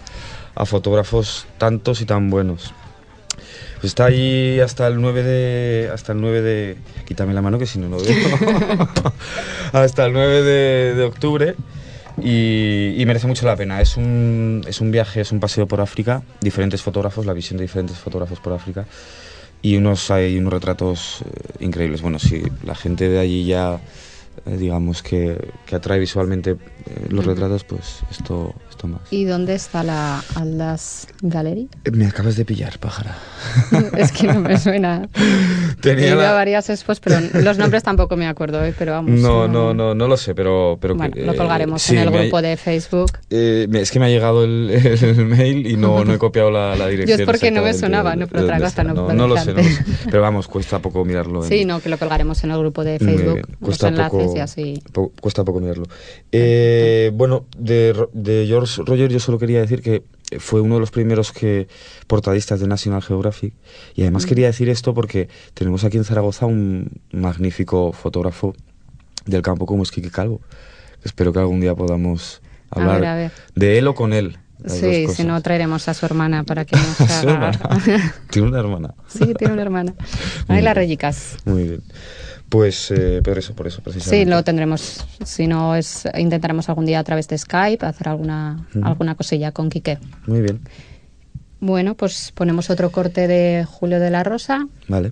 a 0.55 0.67
fotógrafos 0.67 1.47
tantos 1.59 2.01
y 2.01 2.07
tan 2.07 2.31
buenos. 2.31 2.75
Pues 3.85 3.91
está 3.91 4.07
ahí 4.07 4.61
hasta 4.61 4.87
el 4.87 4.99
9 4.99 5.23
de. 5.23 5.91
Hasta 5.93 6.13
el 6.13 6.21
9 6.23 6.41
de. 6.41 6.77
Quítame 7.05 7.35
la 7.35 7.43
mano 7.43 7.59
que 7.59 7.67
si 7.67 7.79
no 7.79 7.91
lo 7.91 7.99
veo. 7.99 8.89
hasta 9.75 10.07
el 10.07 10.15
9 10.15 10.43
de, 10.43 10.95
de 10.95 11.03
octubre. 11.05 11.55
Y, 12.23 12.95
y 12.97 13.05
merece 13.05 13.27
mucho 13.27 13.45
la 13.45 13.57
pena. 13.57 13.83
Es 13.83 13.99
un, 13.99 14.65
es 14.67 14.81
un 14.81 14.91
viaje, 14.91 15.21
es 15.21 15.33
un 15.33 15.41
paseo 15.41 15.69
por 15.69 15.83
África. 15.83 16.23
Diferentes 16.41 16.81
fotógrafos, 16.81 17.27
la 17.27 17.35
visión 17.35 17.59
de 17.59 17.65
diferentes 17.65 17.99
fotógrafos 17.99 18.41
por 18.41 18.55
África. 18.55 18.87
Y 19.61 19.77
unos, 19.77 20.11
hay 20.11 20.39
unos 20.39 20.55
retratos 20.55 21.21
eh, 21.21 21.63
increíbles. 21.63 22.01
Bueno, 22.01 22.19
si 22.19 22.43
la 22.65 22.75
gente 22.75 23.11
de 23.11 23.19
allí 23.19 23.45
ya 23.45 23.81
digamos, 24.45 25.03
que, 25.03 25.37
que 25.67 25.77
atrae 25.77 25.99
visualmente 25.99 26.51
eh, 26.51 27.07
los 27.09 27.25
retratos, 27.25 27.65
pues 27.65 28.01
esto, 28.11 28.55
esto 28.69 28.87
más. 28.89 29.01
¿Y 29.11 29.25
dónde 29.25 29.55
está 29.55 29.83
la 29.83 30.23
Aldas 30.35 31.09
Gallery? 31.23 31.69
Eh, 31.85 31.91
Me 31.91 32.07
acabas 32.07 32.37
de 32.37 32.45
pillar, 32.45 32.79
pájara. 32.79 33.17
es 33.97 34.13
que 34.13 34.27
no 34.27 34.41
me 34.41 34.59
suena. 34.59 35.09
Tenía 35.81 36.13
He 36.13 36.15
la- 36.15 36.33
varias 36.33 36.69
expos, 36.71 37.01
pero 37.01 37.17
los 37.43 37.59
nombres 37.59 37.83
tampoco 37.83 38.17
me 38.17 38.27
acuerdo, 38.27 38.65
¿eh? 38.65 38.75
pero 38.79 38.93
vamos. 38.93 39.21
No, 39.21 39.49
no, 39.49 39.73
no, 39.75 39.95
no 39.95 40.09
lo 40.09 40.17
sé, 40.17 40.35
pero... 40.35 40.79
pero 40.81 40.95
Bueno, 40.95 41.13
que, 41.15 41.25
lo 41.25 41.33
eh, 41.33 41.37
colgaremos 41.37 41.83
sí, 41.83 41.95
en 41.97 42.03
el 42.03 42.11
me 42.11 42.19
ha- 42.19 42.21
grupo 42.23 42.43
de 42.43 42.57
Facebook. 42.57 43.13
eh, 43.31 43.67
es 43.73 43.91
que 43.91 43.99
me 44.01 44.07
ha 44.07 44.09
llegado 44.09 44.45
el, 44.45 44.71
el 45.03 45.25
mail 45.27 45.67
y 45.67 45.77
no, 45.77 46.05
no 46.05 46.15
he 46.15 46.19
copiado 46.19 46.51
la, 46.51 46.77
la 46.77 46.87
dirección. 46.89 47.19
Yo 47.19 47.23
es 47.25 47.27
porque 47.27 47.51
no 47.51 47.63
me 47.63 47.75
sonaba, 47.75 48.17
no 48.17 48.27
de 48.27 48.41
otra 48.43 48.59
cosa, 48.61 48.85
no 48.85 48.95
no, 48.95 49.13
no 49.13 49.29
lo 49.29 49.37
sé, 49.37 49.53
no 49.53 49.59
lo 49.63 49.65
sé. 49.65 49.85
Pero 50.11 50.23
vamos, 50.23 50.49
cuesta 50.49 50.79
poco 50.81 51.05
mirarlo. 51.05 51.43
en- 51.43 51.49
Sí, 51.49 51.65
no, 51.65 51.81
que 51.81 51.89
lo 51.89 51.99
colgaremos 51.99 52.43
en 52.45 52.51
el 52.51 52.59
grupo 52.59 52.85
de 52.85 52.99
Facebook, 52.99 53.43
cuesta 53.61 53.91
poco, 53.91 54.19
y 54.35 54.39
así. 54.41 54.83
po- 54.93 55.13
cuesta 55.21 55.45
poco 55.45 55.61
mirarlo. 55.61 55.85
Eh, 56.33 57.11
bueno, 57.15 57.47
de, 57.59 57.95
de 58.13 58.45
George 58.47 58.83
Roger 58.85 59.11
yo 59.11 59.21
solo 59.21 59.39
quería 59.39 59.61
decir 59.61 59.83
que 59.83 60.03
fue 60.39 60.61
uno 60.61 60.75
de 60.75 60.81
los 60.81 60.91
primeros 60.91 61.33
que 61.33 61.69
portadistas 62.07 62.61
de 62.61 62.67
National 62.67 63.03
Geographic 63.03 63.55
y 63.95 64.01
Mm. 64.01 64.05
además 64.05 64.27
quería 64.27 64.47
decir 64.47 64.69
esto 64.69 64.95
porque 64.95 65.29
tenemos 65.55 65.85
aquí 65.85 65.97
en 65.97 66.05
Zaragoza 66.05 66.47
un 66.47 66.91
magnífico 67.13 67.93
fotógrafo 67.93 68.55
del 69.27 69.43
campo 69.43 69.67
como 69.67 69.83
es 69.83 69.91
Quique 69.91 70.11
Calvo. 70.11 70.41
Espero 71.05 71.33
que 71.33 71.39
algún 71.41 71.61
día 71.61 71.75
podamos 71.75 72.41
A 72.71 72.81
hablar 72.81 73.01
ver, 73.01 73.09
a 73.09 73.15
ver. 73.17 73.33
de 73.55 73.79
él 73.79 73.87
o 73.89 73.95
con 73.95 74.13
él. 74.13 74.39
Sí, 74.67 75.09
si 75.09 75.25
no 75.25 75.43
traeremos 75.43 75.89
a 75.89 75.95
su 75.95 76.07
hermana 76.07 76.45
para 76.45 76.65
que 76.65 76.75
nos 76.77 76.97
Su 76.97 77.29
haga... 77.29 77.51
hermana. 77.51 78.15
Tiene 78.31 78.49
una 78.49 78.61
hermana. 78.61 78.95
sí, 79.09 79.35
tiene 79.35 79.53
una 79.53 79.63
hermana. 79.63 79.95
Ahí 80.49 80.63
las 80.63 80.75
rellicas. 80.75 81.37
Muy 81.45 81.65
bien. 81.65 81.83
Pues 82.55 82.93
eh, 82.93 83.21
por 83.25 83.37
eso, 83.37 83.53
por 83.53 83.67
eso, 83.67 83.79
Sí, 83.79 83.83
precisamente. 83.83 84.31
lo 84.31 84.45
tendremos. 84.45 85.05
Si 85.25 85.49
no, 85.49 85.75
es 85.75 86.05
intentaremos 86.17 86.69
algún 86.69 86.87
día 86.87 87.01
a 87.01 87.03
través 87.03 87.27
de 87.27 87.37
Skype 87.37 87.85
hacer 87.85 88.09
alguna, 88.09 88.69
alguna 88.81 89.17
cosilla 89.17 89.51
con 89.51 89.71
Quique. 89.71 89.99
Muy 90.29 90.41
bien. 90.41 90.61
Bueno, 91.59 91.97
pues 91.97 92.31
ponemos 92.33 92.71
otro 92.71 92.93
corte 92.93 93.27
de 93.27 93.65
Julio 93.69 93.99
de 93.99 94.11
la 94.11 94.23
Rosa. 94.23 94.69
Vale. 94.87 95.11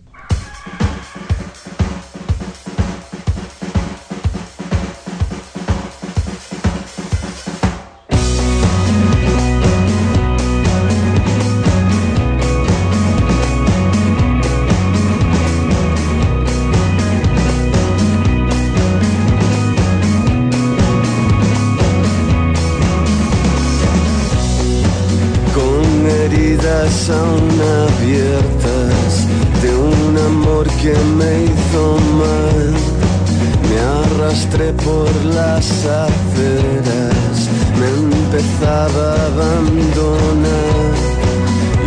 Me 33.68 33.78
arrastré 33.80 34.72
por 34.74 35.11
las 35.24 35.66
aceras, 35.87 37.48
me 37.78 37.88
empezaba 37.88 39.14
a 39.14 39.26
abandonar 39.26 40.92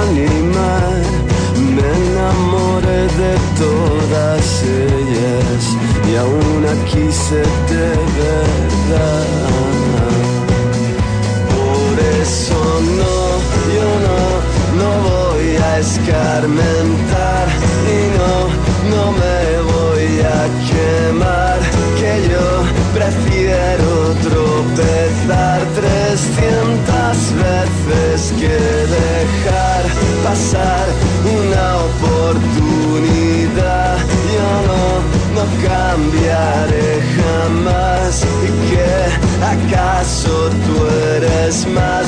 animar. 0.00 1.02
Me 1.76 1.88
enamoré 2.08 3.02
de 3.22 3.34
todas 3.58 4.44
ellas 4.64 5.62
y 6.10 6.16
aún 6.16 6.62
aquí 6.66 7.06
quise 7.06 7.42
de 7.72 7.88
verdad. 8.16 9.26
Por 11.54 11.94
eso 12.22 12.60
no, 12.96 13.19
yo 13.76 13.88
no, 14.06 14.20
no 14.80 14.90
voy 15.08 15.48
a 15.56 15.78
escarmentar 15.78 17.46
y 17.86 18.00
no, 18.18 18.34
no 18.94 19.02
me 19.12 19.38
voy 19.72 20.08
a 20.20 20.40
quemar, 20.68 21.58
que 21.98 22.12
yo 22.30 22.46
prefiero 22.94 23.90
tropezar 24.22 25.58
300 25.74 27.34
veces 27.46 28.32
que 28.38 28.54
dejar 28.98 29.82
pasar 30.24 30.86
una 31.24 31.66
oportunidad. 31.90 33.50
Yo 34.34 34.48
no, 34.70 34.82
no 35.36 35.44
cambiaré 35.68 36.90
jamás 37.16 38.12
y 38.22 38.48
que 38.70 38.90
acaso 39.44 40.32
tú 40.66 40.74
eres 41.16 41.66
más 41.68 42.06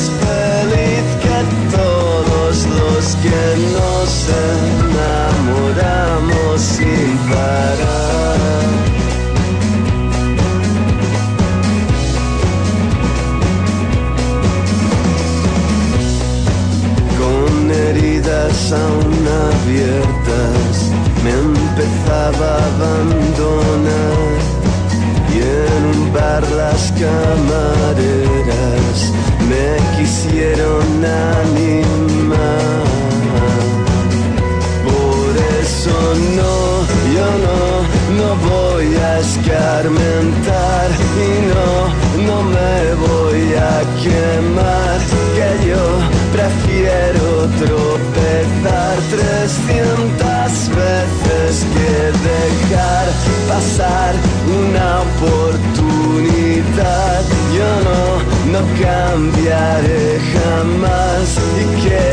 no, 58.53 58.61
cambiaré 58.81 60.21
jamás 60.33 61.29
y 61.61 61.65
que 61.83 62.05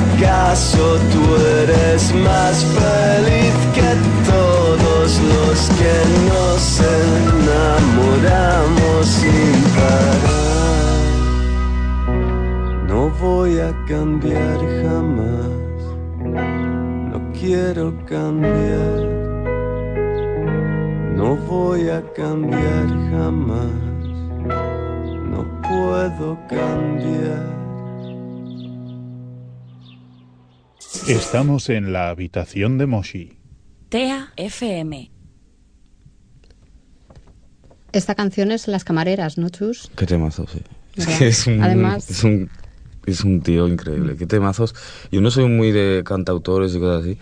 acaso 0.00 0.84
tú 1.12 1.22
eres 1.62 2.02
más 2.14 2.56
feliz 2.64 3.54
que 3.74 3.90
todos 4.30 5.08
los 5.32 5.56
que 5.78 5.96
nos 6.28 6.62
enamoramos 7.40 9.02
sin 9.06 9.54
parar. 9.76 10.48
No 12.86 13.00
voy 13.20 13.52
a 13.58 13.72
cambiar 13.86 14.58
jamás, 14.82 15.80
no 17.10 17.18
quiero 17.32 17.86
cambiar. 18.06 19.18
No 21.18 21.34
voy 21.34 21.88
a 21.88 22.00
cambiar 22.14 22.86
jamás, 23.10 23.87
puedo 25.68 26.38
cambiar. 26.48 27.58
Estamos 31.06 31.68
en 31.70 31.92
la 31.92 32.08
habitación 32.10 32.78
de 32.78 32.86
Moshi. 32.86 33.38
TEA 33.88 34.32
FM. 34.36 35.10
Esta 37.92 38.14
canción 38.14 38.52
es 38.52 38.68
Las 38.68 38.84
Camareras, 38.84 39.38
¿no, 39.38 39.48
Chus? 39.48 39.90
Qué 39.96 40.06
temazo, 40.06 40.46
sí. 40.46 40.60
Es 40.96 41.06
que 41.18 41.28
es 41.28 41.46
un, 41.46 41.62
Además- 41.62 42.10
es 42.10 42.24
un, 42.24 42.50
es 43.06 43.22
un 43.24 43.40
tío 43.40 43.66
increíble. 43.66 44.16
Qué 44.16 44.26
temazos. 44.26 44.74
Yo 45.10 45.20
no 45.20 45.30
soy 45.30 45.46
muy 45.48 45.72
de 45.72 46.02
cantautores 46.04 46.74
y 46.74 46.78
cosas 46.78 47.02
así, 47.04 47.18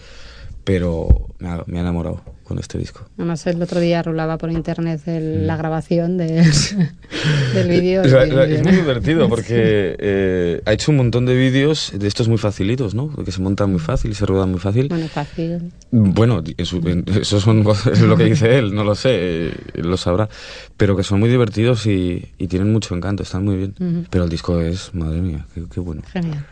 pero 0.64 1.06
me 1.38 1.48
ha, 1.50 1.62
me 1.66 1.78
ha 1.78 1.82
enamorado 1.82 2.22
con 2.46 2.59
este 2.61 2.78
disco. 2.78 3.09
Además, 3.18 3.44
el 3.46 3.61
otro 3.61 3.80
día 3.80 4.02
rulaba 4.02 4.38
por 4.38 4.50
internet 4.52 5.00
el- 5.06 5.42
Mm. 5.42 5.46
la 5.46 5.56
grabación 5.56 6.16
de- 6.16 6.42
del 7.54 7.68
vídeo. 7.68 8.02
Es, 8.02 8.62
muy 8.62 8.72
divertido 8.72 9.28
porque 9.28 9.96
eh, 9.98 10.62
ha 10.64 10.72
hecho 10.72 10.90
un 10.92 10.98
montón 10.98 11.26
de 11.26 11.35
vídeos 11.35 11.92
de 11.94 12.06
estos 12.06 12.28
muy 12.28 12.38
facilitos, 12.38 12.94
¿no? 12.94 13.12
Que 13.24 13.32
se 13.32 13.40
montan 13.40 13.70
muy 13.70 13.80
fácil 13.80 14.12
y 14.12 14.14
se 14.14 14.26
ruedan 14.26 14.50
muy 14.50 14.61
fácil. 14.61 14.88
Bueno, 14.88 15.09
fácil. 15.09 15.72
Bueno, 15.90 16.42
en- 16.46 17.04
eso 17.20 17.40
son 17.40 17.64
es 17.92 18.00
lo 18.02 18.16
que 18.16 18.24
dice 18.24 18.59
él, 18.59 18.74
no 18.74 18.85
lo 18.85 18.94
sé, 18.94 19.11
eh, 19.12 19.52
él 19.74 19.88
lo 19.90 19.96
sabrá. 19.96 20.28
Pero 20.76 20.96
que 20.96 21.02
son 21.02 21.18
muy 21.20 21.28
divertidos 21.28 21.87
y, 21.87 22.26
y 22.38 22.46
tienen 22.48 22.72
mucho 22.72 22.94
encanto, 22.94 23.22
están 23.22 23.44
muy 23.44 23.56
bien. 23.56 24.06
Pero 24.11 24.24
el 24.24 24.30
disco 24.30 24.61
es, 24.61 24.94
madre 24.94 25.20
mía, 25.20 25.46
qué, 25.54 25.62
qué 25.72 25.80
bueno. 25.80 26.02
Genial. 26.12 26.44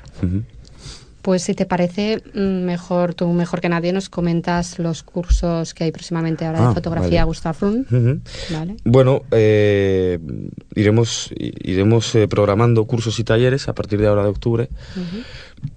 Pues 1.24 1.42
si 1.42 1.54
te 1.54 1.64
parece 1.64 2.22
mm, 2.34 2.66
mejor, 2.66 3.14
tú 3.14 3.32
mejor 3.32 3.62
que 3.62 3.70
nadie 3.70 3.94
nos 3.94 4.10
comentas 4.10 4.78
los 4.78 5.02
cursos 5.02 5.72
que 5.72 5.84
hay 5.84 5.90
próximamente 5.90 6.44
ahora 6.44 6.66
Ah, 6.66 6.68
de 6.68 6.74
fotografía 6.74 7.24
vale. 7.24 7.28
Gustav. 7.28 7.56
Ujú. 7.62 8.20
Vale. 8.52 8.76
Bueno, 8.84 9.22
eh, 9.30 10.18
iremos, 10.74 11.30
iremos 11.34 12.14
eh, 12.14 12.28
programando 12.28 12.84
cursos 12.84 13.18
y 13.18 13.24
talleres 13.24 13.68
a 13.68 13.74
partir 13.74 14.02
de 14.02 14.06
ahora 14.06 14.22
de 14.22 14.28
octubre 14.28 14.68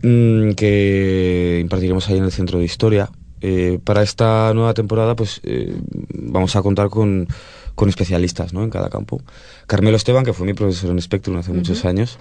mm, 0.04 0.52
que 0.52 1.60
impartiremos 1.62 2.10
ahí 2.10 2.18
en 2.18 2.26
el 2.26 2.32
Centro 2.34 2.60
de 2.60 2.66
Historia. 2.66 3.10
Eh, 3.40 3.80
para 3.82 4.02
esta 4.02 4.52
nueva 4.54 4.74
temporada, 4.74 5.16
pues 5.16 5.40
eh, 5.44 5.78
vamos 6.10 6.58
a 6.58 6.62
contar 6.62 6.90
con, 6.90 7.26
con 7.78 7.90
especialistas 7.90 8.54
¿no? 8.54 8.63
en 8.63 8.72
cada 8.72 8.90
campo. 8.90 9.22
Carmelo 9.68 9.98
Esteban, 9.98 10.26
que 10.26 10.34
fue 10.34 10.48
mi 10.48 10.56
profesor 10.56 10.90
en 10.90 11.00
Spectrum 11.00 11.38
hace 11.38 11.54
muchos 11.54 11.86
años, 11.86 12.18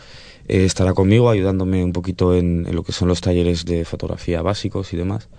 eh, 0.49 0.67
estará 0.67 0.93
conmigo 0.93 1.31
ayudándome 1.31 1.83
un 1.83 1.95
poquito 1.95 2.35
en, 2.35 2.67
en 2.67 2.77
lo 2.77 2.83
que 2.83 2.93
son 2.93 3.09
los 3.09 3.23
talleres 3.23 3.65
de 3.65 3.87
fotografía 3.87 4.43
básicos 4.43 4.93
y 4.93 4.99
demás. 4.99 5.31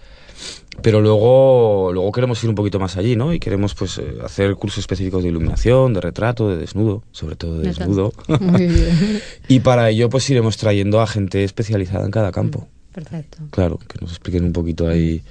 Pero 0.82 1.02
luego, 1.02 1.92
luego 1.94 2.12
queremos 2.12 2.44
ir 2.44 2.50
un 2.50 2.56
poquito 2.56 2.80
más 2.80 2.98
allí, 2.98 3.16
¿no? 3.16 3.32
Y 3.32 3.40
queremos 3.40 3.76
pues 3.76 4.00
eh, 4.00 4.16
hacer 4.26 4.56
cursos 4.56 4.80
específicos 4.80 5.22
de 5.22 5.30
iluminación, 5.30 5.94
de 5.94 6.02
retrato, 6.02 6.50
de 6.50 6.58
desnudo, 6.58 7.04
sobre 7.12 7.36
todo 7.36 7.60
de 7.60 7.68
desnudo. 7.68 8.12
Muy 8.40 8.66
bien. 8.66 9.22
y 9.48 9.60
para 9.60 9.92
ello 9.92 10.10
pues 10.10 10.28
iremos 10.32 10.58
trayendo 10.58 11.00
a 11.00 11.06
gente 11.06 11.44
especializada 11.44 12.06
en 12.06 12.12
cada 12.12 12.32
campo. 12.32 12.68
Perfecto. 12.92 13.38
Claro, 13.52 13.78
que 13.88 14.00
nos 14.02 14.10
expliquen 14.10 14.46
un 14.46 14.54
poquito 14.54 14.88
ahí 14.88 15.22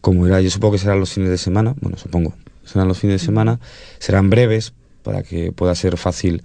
cómo 0.00 0.26
era. 0.26 0.40
Yo 0.40 0.48
supongo 0.50 0.72
que 0.72 0.78
serán 0.78 1.00
los 1.00 1.12
fines 1.12 1.28
de 1.28 1.36
semana, 1.36 1.74
bueno, 1.82 1.98
supongo, 1.98 2.32
serán 2.66 2.88
los 2.88 2.98
fines 2.98 3.20
de 3.20 3.24
semana, 3.26 3.58
serán 3.98 4.28
breves 4.28 4.74
para 5.02 5.22
que 5.22 5.52
pueda 5.52 5.74
ser 5.74 5.96
fácil 5.96 6.42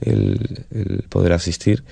el, 0.00 0.64
el 0.72 1.04
poder 1.08 1.32
asistir. 1.32 1.84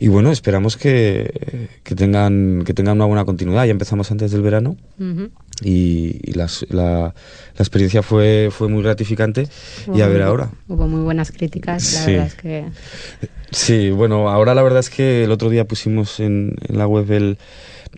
Y 0.00 0.08
bueno, 0.08 0.32
esperamos 0.32 0.76
que, 0.76 1.68
que 1.84 1.94
tengan 1.94 2.64
que 2.64 2.74
tengan 2.74 2.96
una 2.96 3.04
buena 3.04 3.24
continuidad. 3.24 3.64
Ya 3.64 3.70
empezamos 3.70 4.10
antes 4.10 4.32
del 4.32 4.42
verano 4.42 4.76
Ujú. 4.98 5.30
y, 5.62 6.18
y 6.24 6.32
las- 6.32 6.66
la, 6.70 7.00
la 7.00 7.14
experiencia 7.58 8.02
fue, 8.02 8.48
fue 8.50 8.68
muy 8.68 8.82
gratificante. 8.82 9.46
Y 9.94 10.00
a 10.00 10.08
ver 10.08 10.22
Hubo- 10.22 10.26
ahora. 10.26 10.50
Hubo 10.68 10.88
muy 10.88 11.02
buenas 11.02 11.30
críticas, 11.30 11.92
la 11.94 12.00
Sí. 12.00 12.10
verdad 12.12 12.26
es 12.26 12.34
que... 12.34 12.64
Sí, 13.52 13.90
bueno, 13.90 14.28
ahora 14.30 14.54
la 14.56 14.62
verdad 14.64 14.80
es 14.80 14.90
que 14.90 15.22
el 15.24 15.30
otro 15.30 15.48
día 15.48 15.64
pusimos 15.64 16.18
en, 16.18 16.56
en 16.68 16.76
la 16.78 16.88
web 16.88 17.08
el, 17.12 17.38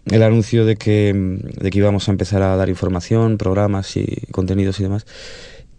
el 0.07 0.23
anuncio 0.23 0.65
de 0.65 0.77
que, 0.77 1.13
de 1.15 1.71
que 1.71 1.79
íbamos 1.79 2.09
a 2.09 2.13
empezar 2.13 2.43
a 2.43 2.57
dar 2.57 2.69
información, 2.69 3.39
programas 3.39 3.97
y 3.97 4.07
contenidos 4.31 4.79
y 4.81 4.85
demás. 4.85 5.07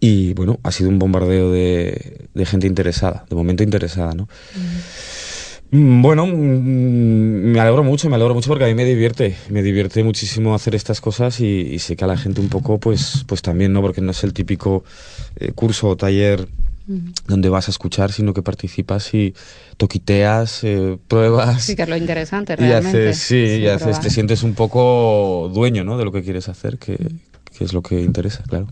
Y 0.00 0.32
bueno, 0.34 0.60
ha 0.62 0.70
sido 0.72 0.90
un 0.90 0.98
bombardeo 0.98 1.50
de, 1.50 2.28
de 2.34 2.46
gente 2.46 2.66
interesada, 2.66 3.24
de 3.28 3.34
momento 3.36 3.62
interesada, 3.64 4.12
¿no? 4.14 4.28
Mm, 5.70 6.02
Bueno, 6.02 6.26
mm, 6.26 6.30
me 7.52 7.60
alegro 7.60 7.84
mucho, 7.84 8.08
me 8.08 8.16
alegro 8.16 8.34
mucho 8.34 8.48
porque 8.48 8.64
a 8.64 8.68
mí 8.68 8.74
me 8.74 8.84
divierte, 8.84 9.36
me 9.50 9.62
divierte 9.62 10.02
muchísimo 10.04 10.54
hacer 10.54 10.74
estas 10.74 11.00
cosas 11.00 11.40
y, 11.40 11.46
y 11.46 11.78
sé 11.78 11.96
que 11.96 12.04
a 12.04 12.06
la 12.06 12.16
gente 12.16 12.40
un 12.40 12.48
poco, 12.48 12.78
pues, 12.80 13.24
pues 13.26 13.42
también, 13.42 13.72
¿no? 13.72 13.82
Porque 13.82 14.00
no 14.00 14.12
es 14.12 14.24
el 14.24 14.32
típico 14.32 14.84
eh, 15.36 15.52
curso 15.52 15.88
o 15.88 15.96
taller 15.96 16.48
donde 17.26 17.48
vas 17.50 17.68
a 17.68 17.70
escuchar, 17.70 18.12
sino 18.12 18.32
que 18.32 18.42
participas 18.42 19.12
y 19.12 19.34
toquiteas, 19.76 20.64
eh, 20.64 20.98
pruebas. 21.08 21.62
Sí, 21.62 21.76
que 21.76 21.82
es 21.82 21.88
lo 21.88 21.96
interesante 21.96 22.54
y 22.54 22.56
realmente. 22.56 23.10
haces, 23.10 23.18
sí, 23.22 23.36
y 23.36 23.56
Sí, 23.60 23.66
haces, 23.66 23.82
probar. 23.82 24.02
te 24.02 24.10
sientes 24.10 24.42
un 24.42 24.54
poco 24.54 25.50
dueño, 25.54 25.84
¿no? 25.84 25.98
De 25.98 26.04
lo 26.04 26.12
que 26.12 26.22
quieres 26.22 26.48
hacer, 26.48 26.78
que, 26.78 26.96
que 27.56 27.64
es 27.64 27.72
lo 27.72 27.82
que 27.82 28.00
interesa, 28.00 28.42
claro. 28.48 28.68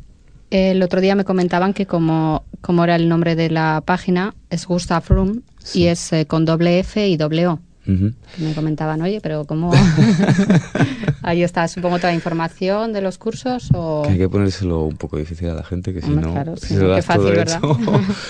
El 0.51 0.83
otro 0.83 1.01
día 1.01 1.15
me 1.15 1.25
comentaban 1.25 1.75
que 1.75 1.87
como, 1.87 2.45
como 2.61 2.85
era 2.85 2.97
el 2.97 3.09
nombre 3.09 3.35
de 3.37 3.51
la 3.51 3.83
página, 3.85 4.35
es 4.51 4.67
Gustav 4.67 5.05
Room 5.09 5.43
Sí. 5.63 5.81
y 5.83 5.87
es 5.89 6.13
eh, 6.13 6.27
con 6.27 6.45
doble 6.45 6.79
F 6.79 7.07
y 7.09 7.17
doble 7.17 7.49
O. 7.49 7.59
Me 7.87 8.53
comentaban, 8.55 9.01
oye, 9.03 9.21
pero 9.21 9.45
¿cómo? 9.45 9.73
Ahí 11.23 11.43
está, 11.43 11.67
supongo, 11.69 11.97
toda 11.99 12.11
la 12.11 12.15
información 12.15 12.93
de 12.93 13.01
los 13.01 13.19
cursos 13.19 13.69
o... 13.75 14.03
Que 14.05 14.13
hay 14.13 14.19
que 14.19 14.29
ponérselo 14.29 14.83
un 14.85 14.97
poco 14.97 15.17
difícil 15.19 15.49
a 15.51 15.55
la 15.55 15.63
gente, 15.65 15.93
que 15.93 16.01
si 16.01 16.09
Hombre, 16.09 16.27
no, 16.27 16.33
claro, 16.33 16.57
si 16.57 16.69
sí, 16.69 16.75
lo 16.77 16.89
das 16.89 17.05
fácil, 17.05 17.23
todo 17.23 17.31
¿verdad? 17.33 17.59
hecho. 17.59 17.79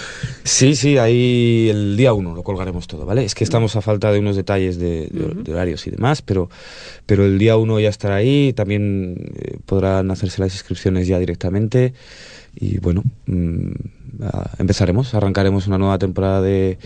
sí, 0.45 0.75
sí, 0.77 0.99
ahí 0.99 1.69
el 1.71 1.97
día 1.97 2.13
uno 2.13 2.35
lo 2.35 2.43
colgaremos 2.43 2.87
todo, 2.87 3.05
¿vale? 3.07 3.25
Es 3.25 3.35
que 3.35 3.45
estamos 3.45 3.77
a 3.77 3.83
falta 3.83 4.11
de 4.13 4.19
unos 4.21 4.37
detalles 4.37 4.79
de, 4.79 5.09
de- 5.11 5.35
de 5.43 5.53
horarios 5.53 5.87
y 5.87 5.91
demás, 5.91 6.23
pero, 6.23 6.49
pero 7.07 7.25
el 7.25 7.39
día 7.39 7.57
uno 7.57 7.79
ya 7.81 7.89
estará 7.89 8.17
ahí, 8.17 8.53
también 8.53 9.33
eh, 9.37 9.59
podrán 9.67 10.11
hacerse 10.11 10.41
las 10.41 10.53
inscripciones 10.55 11.07
ya 11.07 11.19
directamente 11.19 11.93
y 12.55 12.79
bueno, 12.79 13.03
mm, 13.27 13.71
empezaremos, 14.59 15.15
arrancaremos 15.15 15.67
una 15.67 15.77
nueva 15.79 15.99
temporada 15.99 16.41
de 16.41 16.79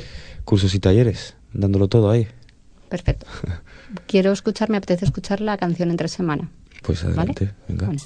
cursos 0.45 0.75
y 0.75 0.81
talleres, 0.81 1.37
dándolo 1.53 1.87
todo 1.89 2.11
ahí. 2.11 2.27
Perfecto. 2.91 3.27
Quiero 4.07 4.33
escuchar, 4.33 4.69
me 4.69 4.77
apetece 4.77 5.07
escuchar 5.07 5.41
la 5.41 5.57
canción 5.57 5.91
entre 5.91 6.09
semana. 6.09 6.51
Pues 6.83 7.03
¿Vale? 7.05 7.33
adelante, 7.33 7.55
venga. 7.69 7.87
Bueno. 7.87 8.01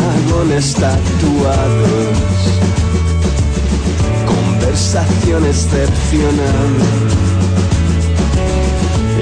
Dragones 0.00 0.74
tatuados 0.74 2.16
Conversación 4.26 5.46
excepcional 5.46 7.20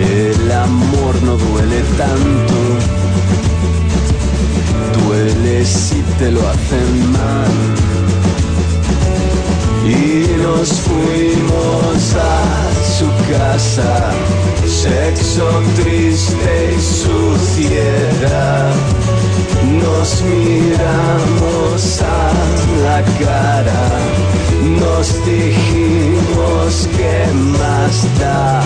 el 0.01 0.53
amor 0.53 1.23
no 1.25 1.37
duele 1.37 1.83
tanto, 1.97 2.55
duele 5.05 5.65
si 5.65 6.01
te 6.19 6.31
lo 6.31 6.41
hacen 6.49 7.13
mal. 7.13 7.53
Y 9.85 10.41
nos 10.41 10.69
fuimos 10.81 12.15
a 12.15 12.71
su 12.97 13.09
casa, 13.33 14.13
sexo 14.67 15.49
triste 15.77 16.77
y 16.77 16.81
suciedad. 16.81 18.73
Nos 19.63 20.23
miramos 20.23 22.03
a 22.03 22.33
la 22.83 23.03
cara, 23.19 23.85
nos 24.81 25.25
dijimos 25.25 26.89
que 26.97 27.33
más 27.59 28.07
da. 28.19 28.63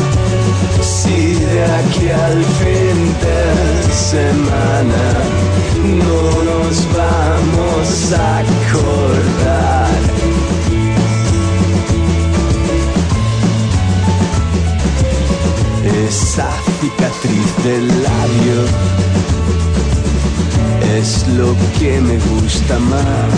Si 0.80 1.34
de 1.34 1.64
aquí 1.64 2.08
al 2.10 2.44
fin 2.44 2.98
de 3.24 3.92
semana 3.92 5.04
no 5.82 6.42
nos 6.44 6.86
vamos 6.92 8.12
a 8.12 8.38
acordar. 8.38 9.88
Esa 16.06 16.48
cicatriz 16.80 17.64
del 17.64 17.88
labio 18.02 18.60
es 20.98 21.26
lo 21.28 21.54
que 21.78 22.00
me 22.00 22.18
gusta 22.18 22.78
más. 22.78 23.34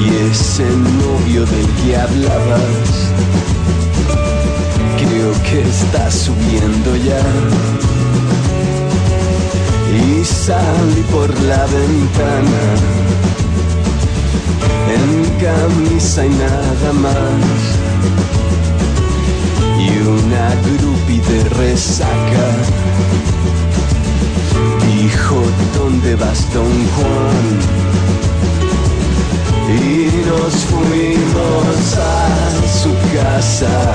Y 0.00 0.08
ese 0.30 0.64
novio 0.64 1.44
del 1.44 1.66
que 1.82 1.96
hablabas 1.96 2.90
creo 4.96 5.32
que 5.42 5.60
está 5.60 6.10
subiendo 6.10 6.96
ya. 6.96 7.22
Y 9.92 10.24
salí 10.24 11.02
por 11.10 11.28
la 11.42 11.66
ventana 11.66 12.64
en 14.96 15.24
camisa 15.38 16.24
y 16.24 16.30
nada 16.30 16.92
más. 16.94 17.60
Y 19.78 19.90
una 20.06 20.48
grupi 20.78 21.18
de 21.20 21.48
resaca 21.50 22.90
dijo, 25.02 25.42
¿dónde 25.76 26.14
vas, 26.16 26.52
don 26.52 26.72
Juan? 26.96 27.90
y 29.70 30.26
nos 30.26 30.54
fuimos 30.64 31.96
a 31.96 32.28
su 32.66 32.92
casa. 33.16 33.94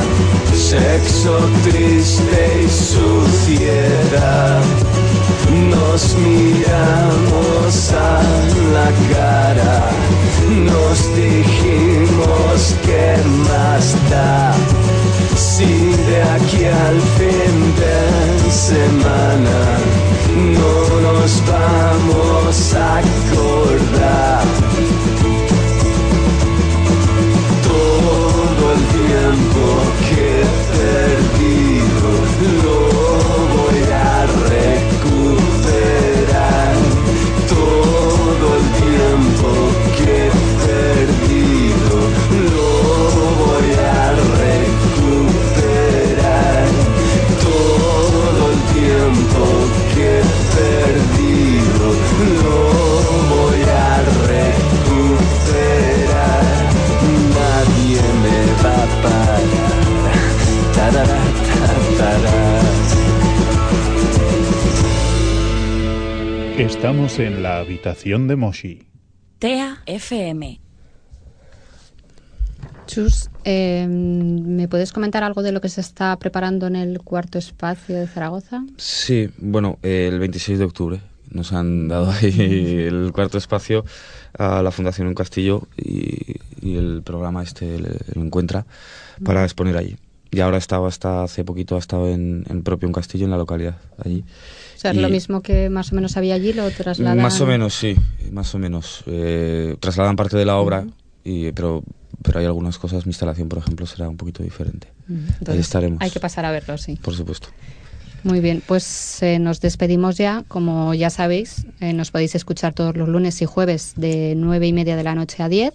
Sexo 0.54 1.38
triste 1.64 2.64
y 2.64 2.70
suciedad. 2.70 4.62
Nos 5.70 6.16
miramos 6.16 7.92
a 7.92 8.22
la 8.74 8.90
cara, 9.14 9.76
nos 10.72 10.98
dijimos 11.16 12.76
que 12.86 13.18
más 13.50 13.86
da. 14.10 14.54
Si 15.36 15.66
de 15.66 16.22
aquí 16.36 16.64
al 16.66 17.00
fin 17.18 17.56
de 17.82 18.52
semana 18.52 19.58
no 20.36 21.02
nos 21.02 21.42
vamos 21.46 22.74
a 22.76 22.98
acordar. 23.00 24.65
Habitación 67.90 68.28
de 68.28 68.36
Moshi. 68.36 68.84
TEA 69.38 69.78
FM. 69.86 70.60
Chus, 72.88 73.30
eh, 73.44 73.86
¿me 73.88 74.68
puedes 74.68 74.92
comentar 74.92 75.24
algo 75.24 75.44
de 75.44 75.52
lo 75.52 75.62
que 75.62 75.70
se 75.70 75.82
está 75.82 76.18
preparando 76.18 76.66
en 76.68 76.76
el 76.76 77.00
cuarto 77.02 77.38
espacio 77.38 77.96
de 77.96 78.08
Zaragoza? 78.08 78.64
Sí, 78.78 79.30
bueno, 79.38 79.78
eh, 79.84 80.10
el 80.12 80.20
26 80.20 80.58
de 80.60 80.66
octubre 80.66 81.02
nos 81.30 81.54
han 81.54 81.88
dado 81.88 82.10
ahí 82.12 82.86
el 82.88 83.12
cuarto 83.14 83.38
espacio 83.38 83.86
a 84.38 84.62
la 84.64 84.72
Fundación 84.72 85.08
Un 85.08 85.14
Castillo 85.16 85.68
y, 85.78 86.38
y 86.62 86.78
el 86.78 87.02
programa 87.04 87.44
este 87.44 87.80
le- 87.80 88.00
lo 88.16 88.24
encuentra 88.24 88.66
para 89.24 89.44
exponer 89.44 89.78
allí. 89.78 89.96
Y 90.32 90.40
ahora 90.42 90.58
ha 90.58 90.60
estado 90.60 90.86
hasta 90.88 91.24
hace 91.24 91.46
poquito, 91.46 91.76
ha 91.76 91.80
estado 91.80 92.10
en, 92.10 92.46
en 92.50 92.62
propio 92.64 92.88
Un 92.90 92.94
Castillo, 92.94 93.26
en 93.26 93.32
la 93.32 93.38
localidad, 93.38 93.78
allí. 94.04 94.24
O 94.76 94.78
sea, 94.78 94.92
es 94.92 94.98
Y- 94.98 95.02
lo 95.02 95.10
mismo 95.10 95.42
que 95.42 95.70
más 95.70 95.92
o 95.92 95.96
menos 95.96 96.18
había 96.18 96.36
allí, 96.36 96.54
lo 96.54 96.70
trasladan... 96.72 97.18
Más 97.22 97.40
o 97.42 97.46
menos, 97.46 97.74
sí, 97.74 97.96
más 98.32 98.54
o 98.54 98.60
menos. 98.60 99.04
Eh, 99.08 99.76
trasladan 99.80 100.16
parte 100.16 100.38
de 100.38 100.46
la 100.46 100.58
obra, 100.58 100.86
y, 101.24 101.52
pero, 101.54 101.84
pero 102.22 102.40
hay 102.40 102.46
algunas 102.46 102.78
cosas, 102.78 103.06
mi 103.06 103.12
instalación, 103.12 103.48
por 103.50 103.60
ejemplo, 103.60 103.86
será 103.86 104.10
un 104.10 104.18
poquito 104.18 104.44
diferente. 104.44 104.88
Ahí 105.10 105.16
entonces 105.40 105.66
estaremos. 105.66 106.02
Hay 106.02 106.10
que 106.12 106.20
pasar 106.20 106.46
a 106.46 106.52
verlo, 106.52 106.78
sí. 106.78 106.98
Por 107.02 107.16
supuesto. 107.16 107.48
Muy 108.24 108.40
bien, 108.40 108.64
pues 108.66 109.22
eh, 109.22 109.38
nos 109.38 109.62
despedimos 109.62 110.18
ya. 110.18 110.44
Como 110.48 110.94
ya 110.96 111.12
sabéis, 111.12 111.68
eh, 111.80 111.94
nos 111.94 112.10
podéis 112.10 112.34
escuchar 112.34 112.74
todos 112.74 112.98
los 112.98 113.08
lunes 113.08 113.40
y 113.42 113.46
jueves 113.46 113.94
de 113.98 114.34
9 114.36 114.66
y 114.68 114.74
media 114.74 114.96
de 114.96 115.04
la 115.04 115.14
noche 115.14 115.44
a 115.44 115.48
10 115.50 115.74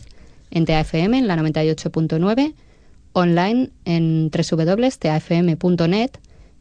en 0.50 0.64
TAFM, 0.66 1.16
en 1.18 1.28
la 1.28 1.36
98.9, 1.36 2.54
online 3.12 3.70
en 3.84 4.30
www.tafm.net. 4.30 6.10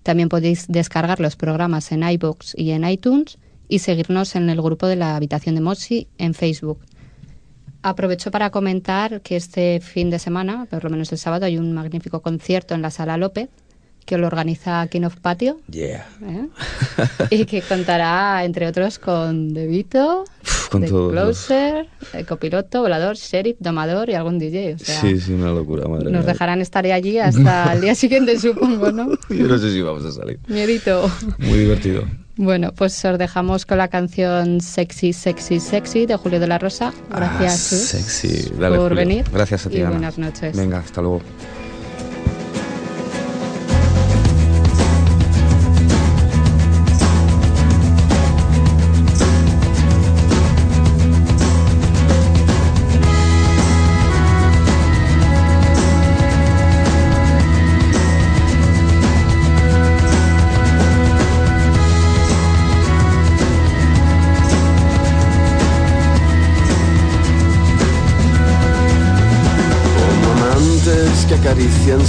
También 0.03 0.29
podéis 0.29 0.67
descargar 0.67 1.19
los 1.19 1.35
programas 1.35 1.91
en 1.91 2.03
iBox 2.03 2.53
y 2.57 2.71
en 2.71 2.87
iTunes 2.87 3.37
y 3.67 3.79
seguirnos 3.79 4.35
en 4.35 4.49
el 4.49 4.61
grupo 4.61 4.87
de 4.87 4.95
la 4.95 5.15
Habitación 5.15 5.55
de 5.55 5.61
Moshi 5.61 6.07
en 6.17 6.33
Facebook. 6.33 6.79
Aprovecho 7.81 8.31
para 8.31 8.49
comentar 8.49 9.21
que 9.21 9.35
este 9.35 9.79
fin 9.79 10.09
de 10.09 10.19
semana, 10.19 10.65
por 10.69 10.83
lo 10.83 10.89
menos 10.89 11.11
el 11.11 11.17
sábado, 11.17 11.45
hay 11.45 11.57
un 11.57 11.71
magnífico 11.73 12.21
concierto 12.21 12.75
en 12.75 12.81
la 12.81 12.91
Sala 12.91 13.17
López 13.17 13.49
que 14.05 14.17
lo 14.17 14.25
organiza 14.25 14.87
King 14.87 15.03
of 15.03 15.17
Patio 15.17 15.59
Yeah. 15.69 16.07
¿eh? 16.23 16.47
y 17.29 17.45
que 17.45 17.61
contará, 17.61 18.43
entre 18.43 18.67
otros, 18.67 18.97
con 18.97 19.53
De 19.53 19.67
Vito, 19.67 20.25
con 20.69 20.81
The 20.81 20.87
todos 20.87 21.13
los- 21.13 21.23
Closer, 21.45 21.87
el 22.13 22.25
copiloto, 22.25 22.81
volador, 22.81 23.15
sheriff, 23.15 23.57
domador 23.59 24.09
y 24.09 24.13
algún 24.13 24.37
DJ. 24.39 24.75
O 24.75 24.79
sea, 24.79 25.01
sí, 25.01 25.19
sí, 25.19 25.33
una 25.33 25.51
locura, 25.51 25.87
madre 25.87 26.11
nos 26.11 26.25
dejarán 26.25 26.61
estar 26.61 26.85
allí 26.85 27.17
hasta 27.19 27.73
el 27.73 27.81
día 27.81 27.95
siguiente, 27.95 28.39
supongo, 28.39 28.91
¿no? 28.91 29.09
Yo 29.29 29.47
no 29.47 29.57
sé 29.57 29.71
si 29.71 29.81
vamos 29.81 30.05
a 30.05 30.11
salir. 30.11 30.39
Miedito. 30.47 31.09
Muy 31.39 31.59
divertido. 31.59 32.03
Bueno, 32.41 32.71
pues 32.73 33.03
os 33.03 33.17
dejamos 33.17 33.65
con 33.65 33.77
la 33.79 33.89
canción 33.89 34.61
Sexy, 34.61 35.11
Sexy, 35.11 35.59
Sexy 35.59 36.05
de 36.05 36.15
Julio 36.15 36.39
de 36.39 36.47
la 36.47 36.57
Rosa. 36.57 36.93
Gracias, 37.09 37.73
Ah, 37.73 37.97
sexy. 37.97 38.51
Dale, 38.57 38.77
por 38.77 38.89
Julio. 38.89 38.95
venir. 38.95 39.25
Gracias 39.33 39.65
a 39.65 39.69
ti, 39.69 39.79
y 39.79 39.83
buenas 39.83 40.17
noches. 40.17 40.55
Venga, 40.55 40.77
hasta 40.79 41.01
luego. 41.01 41.21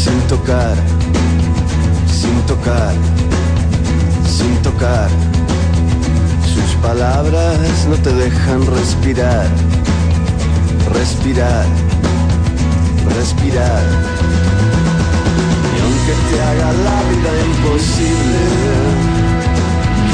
Sin 0.05 0.19
tocar, 0.29 0.77
sin 2.09 2.37
tocar, 2.47 2.95
sin 4.25 4.55
tocar. 4.63 5.11
Sus 6.55 6.71
palabras 6.81 7.87
no 7.87 7.97
te 7.97 8.13
dejan 8.15 8.67
respirar, 8.67 9.47
respirar, 10.95 11.67
respirar. 13.15 13.83
Y 15.75 15.77
aunque 15.85 16.15
te 16.29 16.37
haga 16.49 16.71
la 16.87 16.99
vida 17.11 17.33
imposible, 17.51 18.43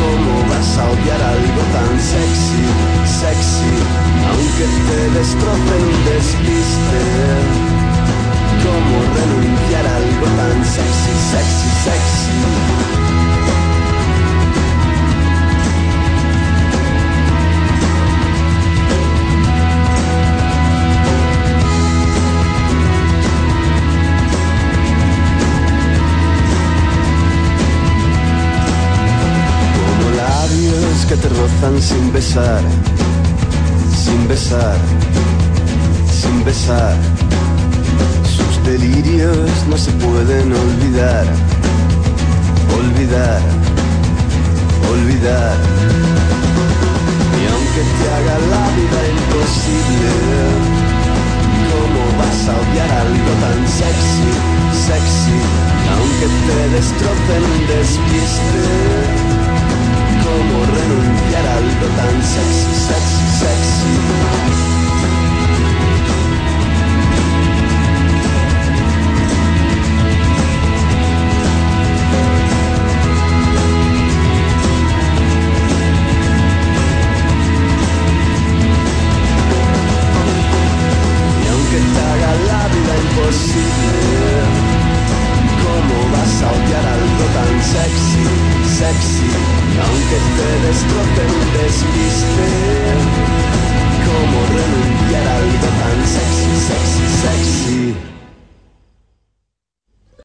¿cómo 0.01 0.33
vas 0.51 0.70
a 0.79 0.85
odiar 0.94 1.22
algo 1.35 1.62
tan 1.75 1.92
sexy, 2.12 2.64
sexy? 3.22 3.75
Aunque 4.31 4.66
te 4.88 4.99
destroce 5.18 5.75
un 5.90 5.99
despiste, 6.11 7.75
¿cómo 8.66 8.96
renunciar 9.14 9.87
a 9.87 9.96
algo 9.96 10.26
tan 10.38 10.64
sexy, 10.64 11.14
sexy, 11.33 11.68
sexy? 11.87 12.37
Como 29.76 30.07
labios 30.22 31.07
que 31.09 31.16
te 31.16 31.29
rozan 31.29 31.83
sin 31.83 32.12
besar, 32.12 32.62
sin 34.05 34.29
besar, 34.29 34.79
sin 36.20 36.44
besar. 36.44 36.96
Delirios 38.66 39.48
no 39.70 39.79
se 39.79 39.92
pueden 39.92 40.52
olvidar, 40.52 41.24
olvidar, 42.76 43.40
olvidar. 44.90 45.57
Y 47.31 47.42
aunque 47.46 47.83
te 47.96 48.05
haga 48.11 48.37
la 48.50 48.64
vida 48.74 49.00
imposible, 49.14 50.11
¿cómo 51.70 52.02
vas 52.18 52.40
a 52.48 52.55
odiar 52.59 52.90
algo 53.07 53.33
tan 53.44 53.61
sexy, 53.68 54.31
sexy? 54.90 55.38
Aunque 55.94 56.26
te 56.46 56.59
destrocen 56.74 57.42
un 57.55 57.62
despiste, 57.70 58.64
¿cómo 60.26 60.57
renunciar 60.74 61.46
a 61.46 61.55
algo 61.55 61.87
tan 61.98 62.16
sexy, 62.35 62.70
sexy, 62.88 63.26
sexy? 63.38 64.75